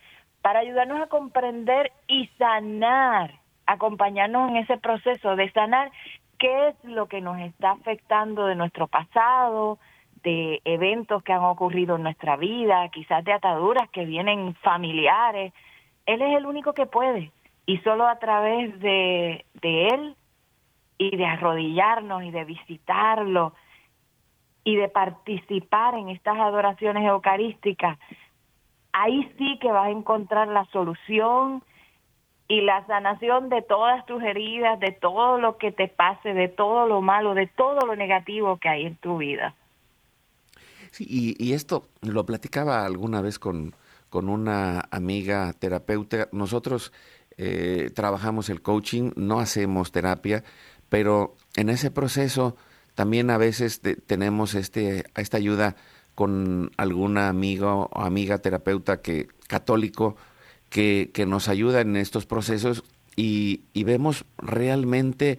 [0.43, 5.93] para ayudarnos a comprender y sanar, acompañarnos en ese proceso de sanar
[6.41, 9.79] qué es lo que nos está afectando de nuestro pasado,
[10.25, 15.53] de eventos que han ocurrido en nuestra vida, quizás de ataduras que vienen familiares.
[16.07, 17.31] Él es el único que puede
[17.67, 20.17] y solo a través de, de Él
[20.99, 23.55] y de arrodillarnos y de visitarlo
[24.65, 27.99] y de participar en estas adoraciones eucarísticas,
[28.93, 31.62] ahí sí que vas a encontrar la solución
[32.49, 36.87] y la sanación de todas tus heridas, de todo lo que te pase, de todo
[36.87, 39.55] lo malo, de todo lo negativo que hay en tu vida.
[40.91, 43.75] Sí, y, y esto lo platicaba alguna vez con,
[44.11, 46.29] con una amiga terapeuta.
[46.31, 46.93] Nosotros
[47.37, 50.45] eh, trabajamos el coaching, no hacemos terapia,
[50.89, 52.57] pero en ese proceso
[52.95, 55.76] también a veces te- tenemos este, esta ayuda
[56.14, 60.16] con algún amigo o amiga terapeuta que, católico
[60.70, 62.85] que, que nos ayuda en estos procesos
[63.16, 65.39] y vemos realmente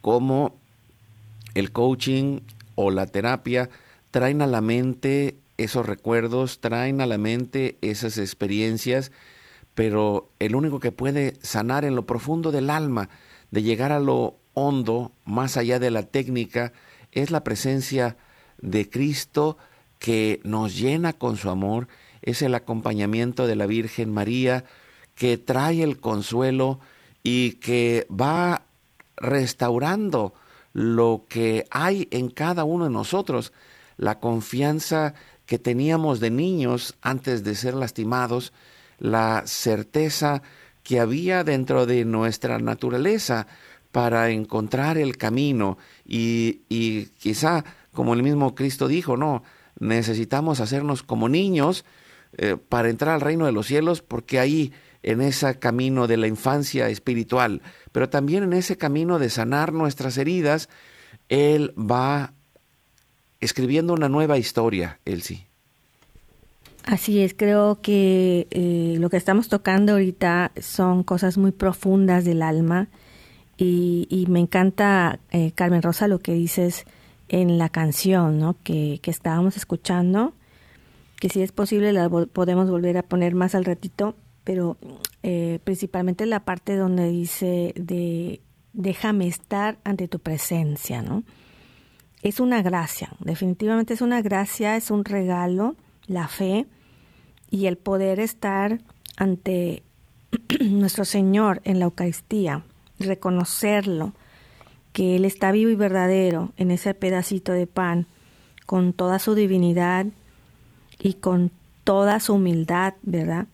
[0.00, 0.56] cómo
[1.54, 2.40] el coaching
[2.76, 3.68] o la terapia
[4.10, 9.12] traen a la mente esos recuerdos, traen a la mente esas experiencias,
[9.80, 13.08] pero el único que puede sanar en lo profundo del alma,
[13.50, 16.74] de llegar a lo hondo, más allá de la técnica,
[17.12, 18.18] es la presencia
[18.58, 19.56] de Cristo
[19.98, 21.88] que nos llena con su amor,
[22.20, 24.66] es el acompañamiento de la Virgen María
[25.14, 26.78] que trae el consuelo
[27.22, 28.66] y que va
[29.16, 30.34] restaurando
[30.74, 33.54] lo que hay en cada uno de nosotros,
[33.96, 35.14] la confianza
[35.46, 38.52] que teníamos de niños antes de ser lastimados,
[39.00, 40.42] la certeza
[40.84, 43.46] que había dentro de nuestra naturaleza
[43.90, 49.42] para encontrar el camino y, y quizá, como el mismo Cristo dijo, no,
[49.80, 51.84] necesitamos hacernos como niños
[52.38, 54.72] eh, para entrar al reino de los cielos porque ahí
[55.02, 60.18] en ese camino de la infancia espiritual, pero también en ese camino de sanar nuestras
[60.18, 60.68] heridas,
[61.28, 62.34] Él va
[63.40, 65.49] escribiendo una nueva historia, Elsie.
[66.84, 72.42] Así es, creo que eh, lo que estamos tocando ahorita son cosas muy profundas del
[72.42, 72.88] alma
[73.56, 76.86] y, me encanta, eh, Carmen Rosa, lo que dices
[77.28, 78.56] en la canción ¿no?
[78.64, 80.32] que, que estábamos escuchando,
[81.20, 84.78] que si es posible la podemos volver a poner más al ratito, pero
[85.22, 88.40] eh, principalmente la parte donde dice de
[88.72, 91.24] déjame estar ante tu presencia, ¿no?
[92.22, 95.76] Es una gracia, definitivamente es una gracia, es un regalo,
[96.10, 96.66] la fe
[97.50, 98.80] y el poder estar
[99.16, 99.82] ante
[100.60, 102.64] nuestro Señor en la Eucaristía,
[102.98, 104.12] reconocerlo,
[104.92, 108.06] que Él está vivo y verdadero en ese pedacito de pan,
[108.66, 110.06] con toda su divinidad
[110.98, 111.52] y con
[111.84, 113.46] toda su humildad, ¿verdad?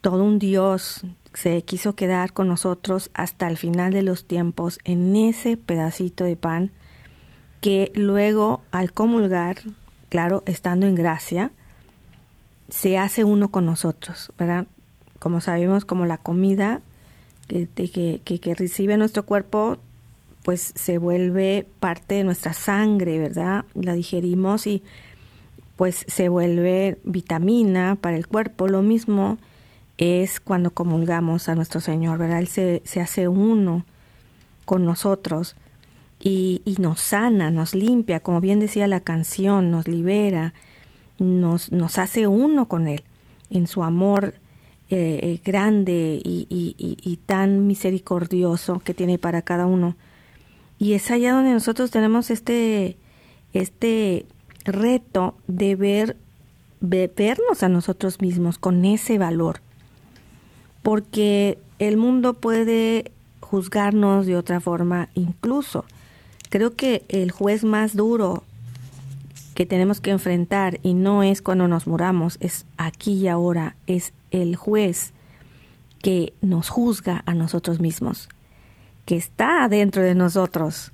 [0.00, 1.02] Todo un Dios
[1.34, 6.36] se quiso quedar con nosotros hasta el final de los tiempos en ese pedacito de
[6.36, 6.72] pan
[7.60, 9.58] que luego al comulgar,
[10.08, 11.52] claro, estando en gracia,
[12.70, 14.66] se hace uno con nosotros, ¿verdad?
[15.18, 16.80] Como sabemos, como la comida
[17.46, 19.78] que, que, que, recibe nuestro cuerpo,
[20.44, 23.64] pues se vuelve parte de nuestra sangre, ¿verdad?
[23.74, 24.82] La digerimos y
[25.76, 28.68] pues se vuelve vitamina para el cuerpo.
[28.68, 29.38] Lo mismo
[29.98, 32.38] es cuando comulgamos a nuestro Señor, ¿verdad?
[32.38, 33.84] Él se, se hace uno
[34.64, 35.56] con nosotros
[36.20, 40.54] y, y, nos sana, nos limpia, como bien decía la canción, nos libera,
[41.20, 43.04] nos, nos hace uno con Él
[43.50, 44.34] en su amor
[44.92, 49.96] eh, grande y, y, y, tan misericordioso que tiene para cada uno.
[50.80, 52.96] Y es allá donde nosotros tenemos este,
[53.52, 54.26] este
[54.64, 56.16] reto de ver,
[56.80, 59.60] de vernos a nosotros mismos con ese valor.
[60.82, 65.84] Porque el mundo puede juzgarnos de otra forma incluso.
[66.48, 68.42] Creo que el juez más duro
[69.54, 74.12] que tenemos que enfrentar y no es cuando nos muramos, es aquí y ahora, es
[74.30, 75.12] el juez
[76.02, 78.28] que nos juzga a nosotros mismos,
[79.04, 80.92] que está dentro de nosotros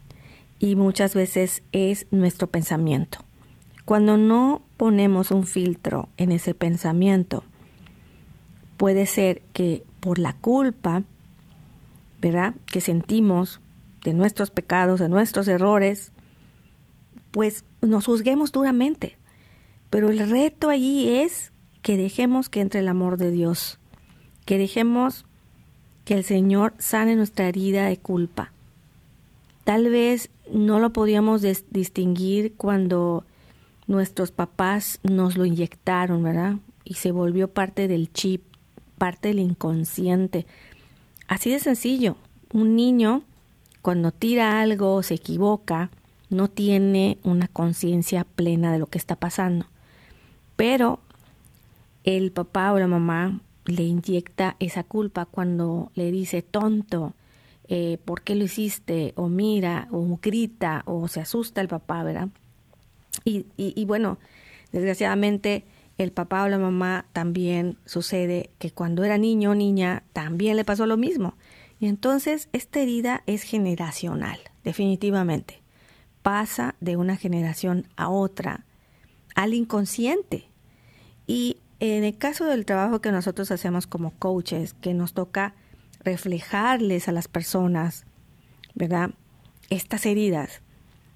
[0.58, 3.18] y muchas veces es nuestro pensamiento.
[3.84, 7.44] Cuando no ponemos un filtro en ese pensamiento,
[8.76, 11.04] puede ser que por la culpa,
[12.20, 12.54] ¿verdad?
[12.66, 13.60] Que sentimos
[14.02, 16.12] de nuestros pecados, de nuestros errores,
[17.30, 19.16] pues nos juzguemos duramente.
[19.90, 23.78] Pero el reto allí es que dejemos que entre el amor de Dios,
[24.44, 25.24] que dejemos
[26.04, 28.52] que el Señor sane nuestra herida de culpa.
[29.64, 33.24] Tal vez no lo podíamos distinguir cuando
[33.86, 36.56] nuestros papás nos lo inyectaron, ¿verdad?
[36.84, 38.42] Y se volvió parte del chip,
[38.98, 40.46] parte del inconsciente.
[41.28, 42.16] Así de sencillo.
[42.52, 43.22] Un niño,
[43.82, 45.90] cuando tira algo se equivoca,
[46.28, 49.66] no tiene una conciencia plena de lo que está pasando.
[50.56, 51.00] Pero
[52.04, 57.14] el papá o la mamá le inyecta esa culpa cuando le dice tonto,
[57.68, 59.12] eh, ¿por qué lo hiciste?
[59.16, 62.28] O mira, o grita, o se asusta el papá, ¿verdad?
[63.24, 64.18] Y, y, y bueno,
[64.72, 65.64] desgraciadamente
[65.98, 70.64] el papá o la mamá también sucede que cuando era niño o niña también le
[70.64, 71.34] pasó lo mismo.
[71.80, 75.65] Y entonces esta herida es generacional, definitivamente
[76.26, 78.64] pasa de una generación a otra,
[79.36, 80.48] al inconsciente.
[81.28, 85.54] Y en el caso del trabajo que nosotros hacemos como coaches, que nos toca
[86.00, 88.06] reflejarles a las personas,
[88.74, 89.10] ¿verdad?
[89.70, 90.62] Estas heridas,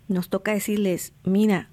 [0.06, 1.70] nos toca decirles, mira,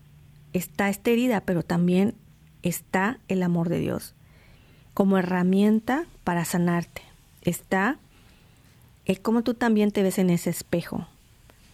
[0.54, 2.16] está esta herida, pero también
[2.64, 4.16] está el amor de Dios
[4.96, 7.04] como herramienta para sanarte.
[7.44, 8.00] Está
[9.06, 11.08] el cómo tú también te ves en ese espejo.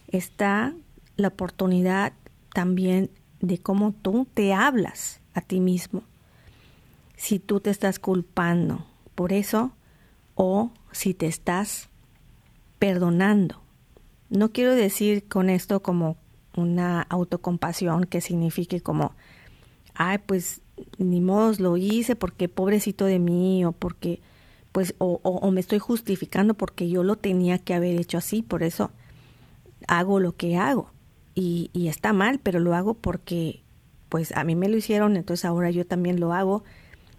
[0.08, 0.74] Está
[1.16, 2.12] la oportunidad
[2.52, 3.10] también
[3.40, 6.02] de cómo tú te hablas a ti mismo.
[7.16, 9.72] Si tú te estás culpando por eso
[10.34, 11.88] o si te estás
[12.78, 13.60] perdonando.
[14.30, 16.16] No quiero decir con esto como
[16.56, 19.14] una autocompasión que signifique como,
[19.94, 20.62] ay, pues
[20.98, 24.20] ni modo lo hice porque pobrecito de mí o porque,
[24.72, 28.62] pues, o, o, me estoy justificando porque yo lo tenía que haber hecho así, por
[28.62, 28.90] eso
[29.86, 30.90] hago lo que hago.
[31.34, 33.62] Y, y está mal, pero lo hago porque,
[34.08, 36.62] pues, a mí me lo hicieron, entonces ahora yo también lo hago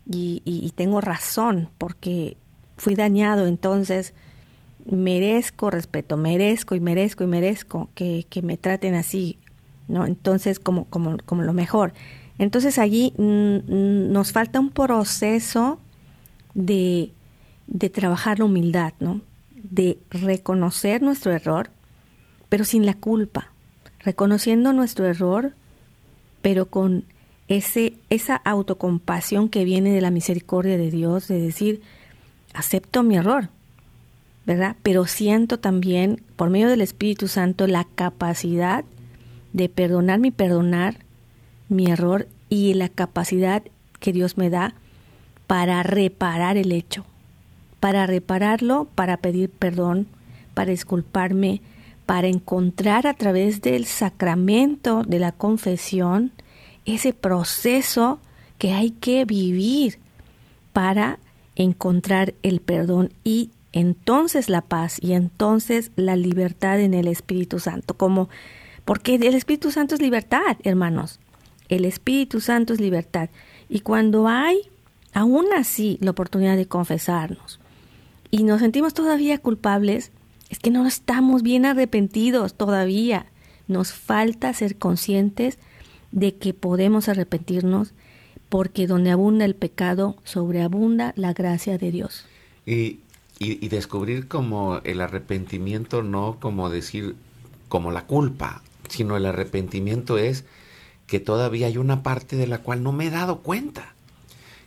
[0.09, 2.37] y, y, tengo razón porque
[2.77, 4.13] fui dañado, entonces
[4.85, 9.39] merezco respeto, merezco y merezco y merezco que, que me traten así,
[9.87, 10.05] ¿no?
[10.05, 11.93] Entonces, como, como, como lo mejor.
[12.37, 15.79] Entonces allí nos falta un proceso
[16.53, 17.11] de,
[17.67, 19.21] de trabajar la humildad, ¿no?
[19.55, 21.71] De reconocer nuestro error,
[22.49, 23.51] pero sin la culpa.
[24.05, 25.53] Reconociendo nuestro error,
[26.41, 27.03] pero con
[27.47, 31.81] ese, esa autocompasión que viene de la misericordia de Dios, de decir,
[32.53, 33.49] acepto mi error,
[34.45, 34.75] ¿verdad?
[34.83, 38.85] Pero siento también, por medio del Espíritu Santo, la capacidad
[39.53, 40.97] de perdonarme y perdonar
[41.69, 43.63] mi error y la capacidad
[43.99, 44.75] que Dios me da
[45.47, 47.05] para reparar el hecho,
[47.79, 50.07] para repararlo, para pedir perdón,
[50.53, 51.61] para disculparme,
[52.05, 56.31] para encontrar a través del sacramento de la confesión
[56.85, 58.19] ese proceso
[58.57, 59.99] que hay que vivir
[60.73, 61.19] para
[61.55, 67.95] encontrar el perdón y entonces la paz y entonces la libertad en el Espíritu Santo,
[67.95, 68.29] como
[68.85, 71.19] porque el Espíritu Santo es libertad, hermanos.
[71.69, 73.29] El Espíritu Santo es libertad.
[73.67, 74.61] Y cuando hay
[75.13, 77.59] aún así la oportunidad de confesarnos
[78.29, 80.11] y nos sentimos todavía culpables,
[80.55, 83.25] es que no estamos bien arrepentidos todavía.
[83.67, 85.59] Nos falta ser conscientes
[86.11, 87.93] de que podemos arrepentirnos
[88.47, 92.25] porque donde abunda el pecado, sobreabunda la gracia de Dios.
[92.65, 92.99] Y
[93.39, 97.15] y, descubrir como el arrepentimiento no como decir
[97.67, 100.45] como la culpa, sino el arrepentimiento es
[101.05, 103.93] que todavía hay una parte de la cual no me he dado cuenta,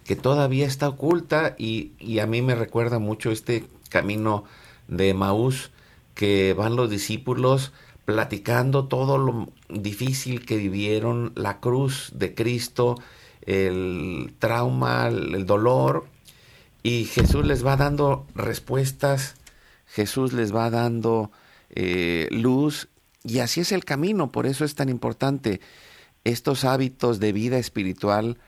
[0.04, 4.44] que todavía está oculta y, y a mí me recuerda mucho este camino
[4.86, 5.70] de Maús
[6.18, 7.72] que van los discípulos
[8.04, 12.96] platicando todo lo difícil que vivieron, la cruz de Cristo,
[13.42, 16.06] el trauma, el dolor,
[16.82, 19.36] y Jesús les va dando respuestas,
[19.86, 21.30] Jesús les va dando
[21.70, 22.88] eh, luz
[23.22, 25.60] y así es el camino, por eso es tan importante
[26.24, 28.38] estos hábitos de vida espiritual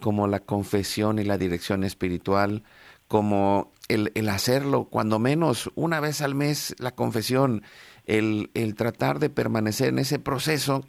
[0.00, 2.64] como la confesión y la dirección espiritual,
[3.06, 7.62] como el, hacerlo cuando menos una vez al mes la confesión,
[8.06, 10.84] el, tratar de permanecer en ese proceso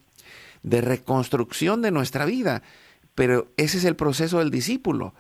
[0.64, 2.64] de reconstrucción de nuestra vida.
[3.16, 5.14] Pero ese es el proceso del discípulo.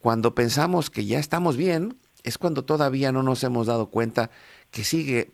[0.00, 4.30] Cuando pensamos que ya estamos bien, es cuando todavía no nos hemos dado cuenta
[4.70, 5.32] que sigue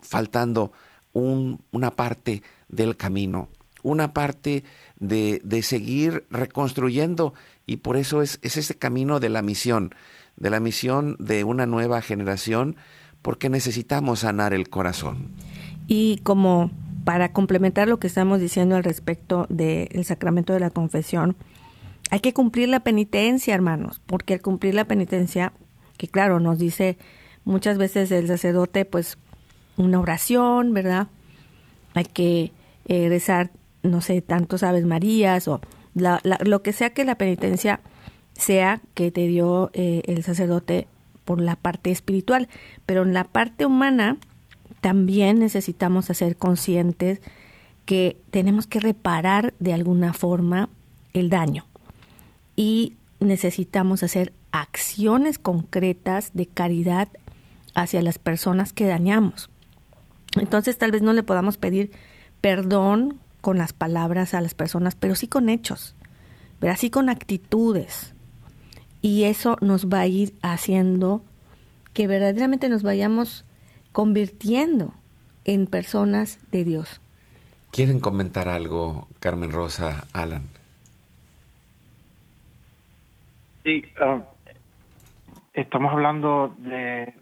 [0.00, 0.72] faltando
[1.12, 3.48] un, una parte del camino,
[3.82, 4.64] una parte
[4.98, 7.34] de, seguir reconstruyendo
[7.66, 9.94] y por eso es, es ese camino de la misión,
[10.36, 12.76] de la misión de una nueva generación,
[13.22, 15.30] porque necesitamos sanar el corazón.
[15.86, 16.70] Y como
[17.04, 21.36] para complementar lo que estamos diciendo al respecto del sacramento de la confesión,
[22.10, 25.52] hay que cumplir la penitencia, hermanos, porque al cumplir la penitencia,
[25.96, 26.98] que claro, nos dice
[27.44, 29.18] muchas veces el sacerdote, pues
[29.76, 31.08] una oración, ¿verdad?
[31.94, 32.52] Hay que
[32.86, 33.50] eh, rezar,
[33.82, 35.60] no sé, tantos Aves Marías o
[35.94, 37.80] la, lo que sea que la penitencia
[38.38, 40.86] sea que te dio eh, el sacerdote
[41.24, 42.48] por la parte espiritual,
[42.84, 44.18] pero en la parte humana
[44.80, 47.20] también necesitamos ser conscientes
[47.84, 50.68] que tenemos que reparar de alguna forma
[51.12, 51.66] el daño
[52.56, 57.08] y necesitamos hacer acciones concretas de caridad
[57.74, 59.50] hacia las personas que dañamos.
[60.36, 61.90] Entonces tal vez no le podamos pedir
[62.40, 65.94] perdón con las palabras a las personas, pero sí con hechos,
[66.58, 68.15] pero así con actitudes.
[69.02, 71.22] Y eso nos va a ir haciendo
[71.92, 73.44] que verdaderamente nos vayamos
[73.92, 74.92] convirtiendo
[75.44, 77.00] en personas de Dios.
[77.70, 80.42] ¿Quieren comentar algo, Carmen Rosa, Alan?
[83.64, 84.22] Sí, uh,
[85.52, 87.14] estamos hablando de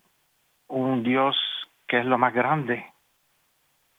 [0.68, 1.36] un Dios
[1.86, 2.84] que es lo más grande,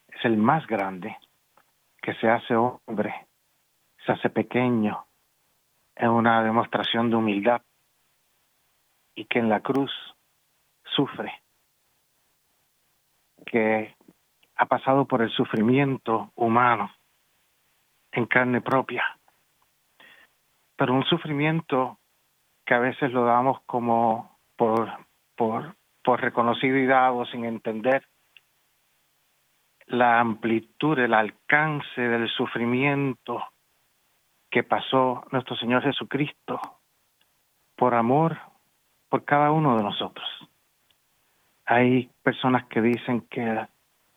[0.09, 1.17] es el más grande,
[2.01, 3.13] que se hace hombre,
[4.05, 5.04] se hace pequeño,
[5.95, 7.61] es una demostración de humildad
[9.15, 9.91] y que en la cruz
[10.83, 11.41] sufre,
[13.45, 13.95] que
[14.55, 16.91] ha pasado por el sufrimiento humano
[18.11, 19.03] en carne propia,
[20.75, 21.97] pero un sufrimiento
[22.65, 24.91] que a veces lo damos como por,
[25.35, 28.05] por, por reconocido y dado sin entender
[29.87, 33.43] la amplitud, el alcance del sufrimiento
[34.55, 36.61] que pasó nuestro Señor Jesucristo
[37.75, 38.37] por amor
[39.09, 40.25] por cada uno de nosotros.
[41.65, 43.67] Hay personas que dicen que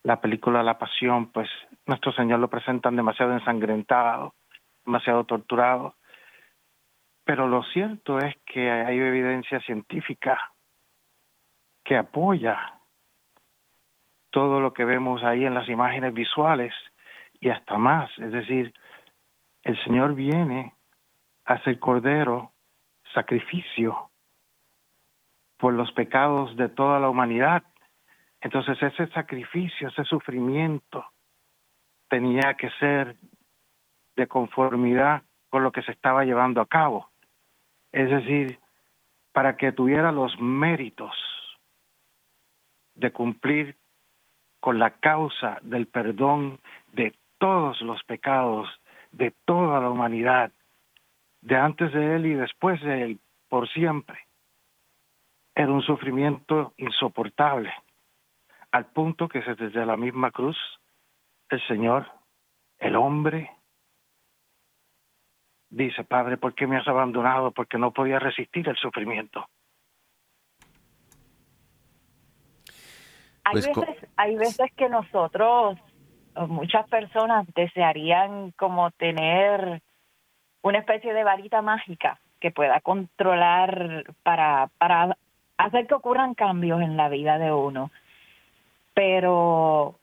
[0.05, 1.51] la película La Pasión, pues
[1.87, 4.35] nuestro Señor lo presentan demasiado ensangrentado,
[4.87, 5.97] demasiado torturado,
[7.25, 10.53] pero lo cierto es que hay evidencia científica
[11.83, 12.79] que apoya
[14.31, 16.73] todo lo que vemos ahí en las imágenes visuales
[17.41, 18.09] y hasta más.
[18.19, 18.73] Es decir,
[19.69, 20.73] el Señor viene
[21.45, 22.53] a ser cordero,
[23.13, 24.11] sacrificio
[25.59, 27.63] por los pecados de toda la humanidad.
[28.41, 31.05] Entonces ese sacrificio, ese sufrimiento
[32.09, 33.17] tenía que ser
[34.17, 37.11] de conformidad con lo que se estaba llevando a cabo.
[37.93, 38.59] Es decir,
[39.33, 41.15] para que tuviera los méritos
[42.95, 43.77] de cumplir
[44.61, 46.59] con la causa del perdón
[46.93, 48.67] de todos los pecados
[49.11, 50.53] de toda la humanidad,
[51.41, 54.19] de antes de él y después de él, por siempre.
[55.55, 57.73] Era un sufrimiento insoportable,
[58.71, 60.57] al punto que desde la misma cruz
[61.49, 62.07] el Señor,
[62.79, 63.51] el hombre,
[65.71, 67.51] dice, Padre, ¿por qué me has abandonado?
[67.53, 69.49] Porque no podía resistir el sufrimiento.
[73.45, 75.79] Hay, Pues co- veces, hay veces que nosotros,
[76.47, 79.81] muchas personas, desearían como tener
[80.63, 85.17] una especie de varita mágica que pueda controlar para, para
[85.57, 87.91] hacer que ocurran cambios en la vida de uno.
[88.95, 89.97] Pero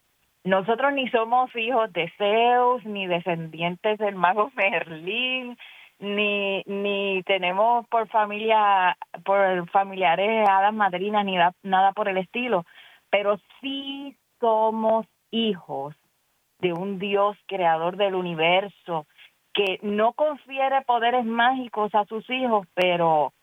[0.44, 5.58] nosotros ni somos hijos de Zeus, ni descendientes del mago Merlín,
[6.00, 12.66] ni, ni tenemos por familia, por familiares hadas madrinas, ni da- nada por el estilo
[13.16, 15.96] pero sí somos hijos
[16.60, 19.06] de un Dios creador del universo
[19.54, 23.34] que no confiere poderes mágicos a sus hijos, pero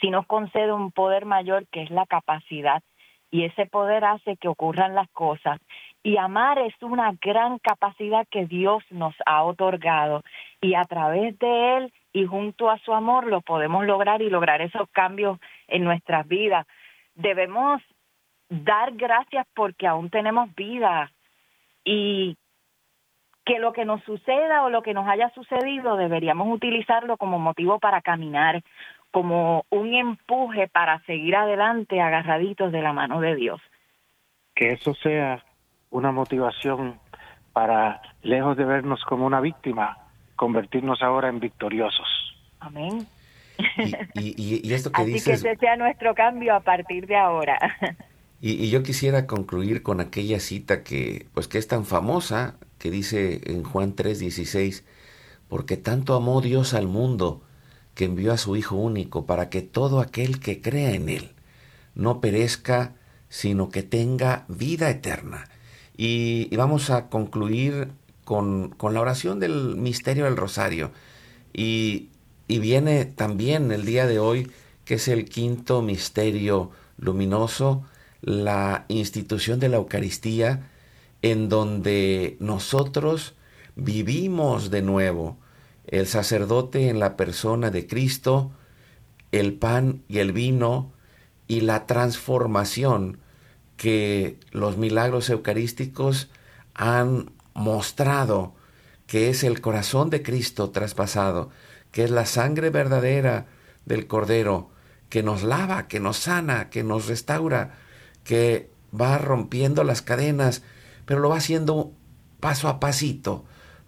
[0.00, 2.82] sí nos concede un poder mayor que es la capacidad
[3.30, 5.58] y ese poder hace que ocurran las cosas.
[6.02, 10.22] Y amar es una gran capacidad que Dios nos ha otorgado
[10.60, 14.60] y a través de Él y junto a su amor lo podemos lograr y lograr
[14.60, 16.66] esos cambios en nuestras vidas.
[17.14, 17.80] Debemos
[18.48, 21.10] dar gracias porque aún tenemos vida
[21.84, 22.36] y
[23.44, 27.78] que lo que nos suceda o lo que nos haya sucedido deberíamos utilizarlo como motivo
[27.80, 28.62] para caminar,
[29.10, 33.60] como un empuje para seguir adelante agarraditos de la mano de Dios.
[34.54, 35.44] Que eso sea
[35.90, 37.00] una motivación
[37.52, 39.98] para, lejos de vernos como una víctima,
[40.36, 42.08] convertirnos ahora en victoriosos.
[42.60, 43.06] Amén.
[43.76, 47.16] Y, y- y- y esto que Así que ese sea nuestro cambio a partir de
[47.16, 47.58] ahora.
[48.42, 53.40] y, yo quisiera concluir con aquella cita que, pues, que es tan famosa, que dice
[53.44, 54.82] en Juan 3:16,
[55.48, 57.42] porque tanto amó Dios al mundo
[57.94, 61.32] que envió a su Hijo único para que todo aquel que crea en Él
[61.94, 62.96] no perezca,
[63.28, 65.48] sino que tenga vida eterna.
[65.96, 67.92] Y, y vamos a concluir
[68.24, 70.90] con, con la oración del misterio del rosario.
[71.52, 72.08] Y,
[72.48, 74.50] y viene también el día de hoy,
[74.84, 77.84] que es el quinto misterio luminoso,
[78.22, 80.70] la institución de la Eucaristía,
[81.20, 83.34] en donde nosotros
[83.76, 85.38] vivimos de nuevo.
[85.86, 88.52] El sacerdote en la persona de Cristo,
[89.32, 90.92] el pan y el vino
[91.48, 93.18] y la transformación
[93.76, 96.30] que los milagros eucarísticos
[96.74, 98.54] han mostrado
[99.06, 101.50] que es el corazón de Cristo traspasado,
[101.90, 103.46] que es la sangre verdadera
[103.84, 104.70] del Cordero,
[105.08, 107.78] que nos lava, que nos sana, que nos restaura,
[108.24, 110.62] que va rompiendo las cadenas,
[111.06, 111.92] pero lo va haciendo
[112.40, 113.44] paso a pasito,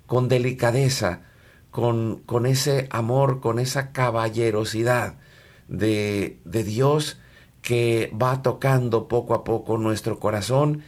[0.06, 1.22] con delicadeza,
[1.70, 5.14] con, con ese amor, con esa caballerosidad
[5.68, 7.18] de, de Dios
[7.62, 10.82] que va tocando poco a poco nuestro corazón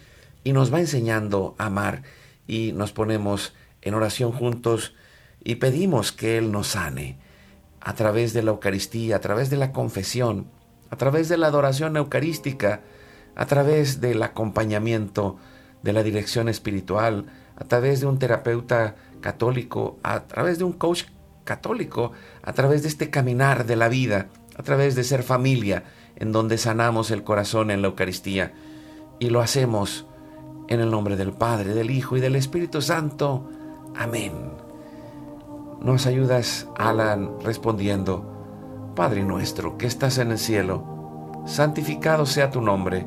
[0.44, 2.02] y nos va enseñando a amar.
[2.46, 4.94] Y nos ponemos en oración juntos
[5.42, 7.18] y pedimos que Él nos sane
[7.80, 10.48] a través de la Eucaristía, a través de la confesión,
[10.90, 12.82] a través de la adoración eucarística,
[13.36, 15.36] a través del acompañamiento
[15.82, 17.26] de la dirección espiritual,
[17.56, 21.04] a través de un terapeuta católico, a través de un coach
[21.44, 22.12] católico,
[22.42, 25.84] a través de este caminar de la vida, a través de ser familia,
[26.16, 28.52] en donde sanamos el corazón en la Eucaristía.
[29.18, 30.06] Y lo hacemos
[30.68, 33.48] en el nombre del Padre, del Hijo y del Espíritu Santo.
[33.94, 34.32] Amén.
[35.80, 43.06] Nos ayudas, Alan, respondiendo, Padre nuestro que estás en el cielo, santificado sea tu nombre,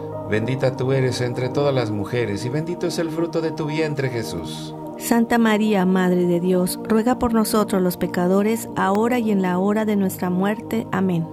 [0.31, 4.09] Bendita tú eres entre todas las mujeres, y bendito es el fruto de tu vientre
[4.09, 4.73] Jesús.
[4.97, 9.83] Santa María, Madre de Dios, ruega por nosotros los pecadores, ahora y en la hora
[9.83, 10.87] de nuestra muerte.
[10.93, 11.27] Amén.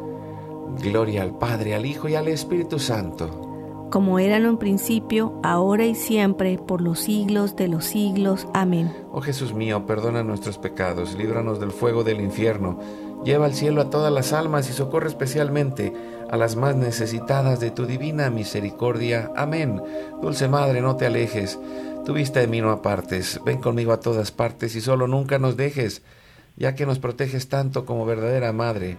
[0.82, 3.86] Gloria al Padre, al Hijo y al Espíritu Santo.
[3.88, 8.48] Como era en un principio, ahora y siempre, por los siglos de los siglos.
[8.52, 8.92] Amén.
[9.12, 12.80] Oh Jesús mío, perdona nuestros pecados, líbranos del fuego del infierno,
[13.24, 15.94] lleva al cielo a todas las almas y socorre especialmente
[16.30, 19.30] a las más necesitadas de tu divina misericordia.
[19.36, 19.80] Amén.
[20.20, 21.58] Dulce Madre, no te alejes,
[22.04, 25.56] tu vista de mí no apartes, ven conmigo a todas partes y solo nunca nos
[25.56, 26.02] dejes,
[26.56, 28.96] ya que nos proteges tanto como verdadera Madre.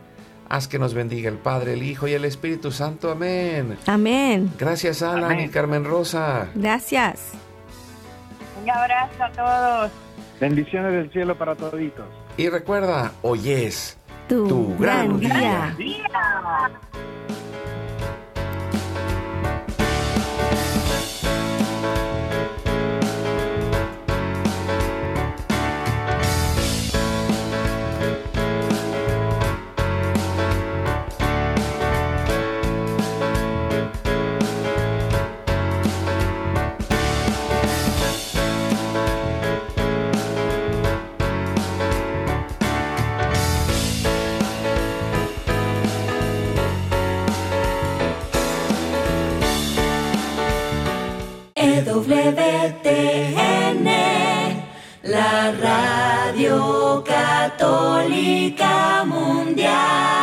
[0.49, 3.11] Haz que nos bendiga el Padre, el Hijo y el Espíritu Santo.
[3.11, 3.77] Amén.
[3.85, 4.51] Amén.
[4.57, 5.41] Gracias, Alan Amén.
[5.41, 6.49] y Carmen Rosa.
[6.55, 7.33] Gracias.
[8.63, 9.91] Un abrazo a todos.
[10.39, 12.05] Bendiciones del cielo para toditos.
[12.35, 13.98] Y recuerda, hoy es
[14.29, 15.75] Tu, Tu gran gran día.
[15.75, 16.71] Día.
[51.79, 53.37] EWTN,
[55.03, 60.18] la radio católica mundial.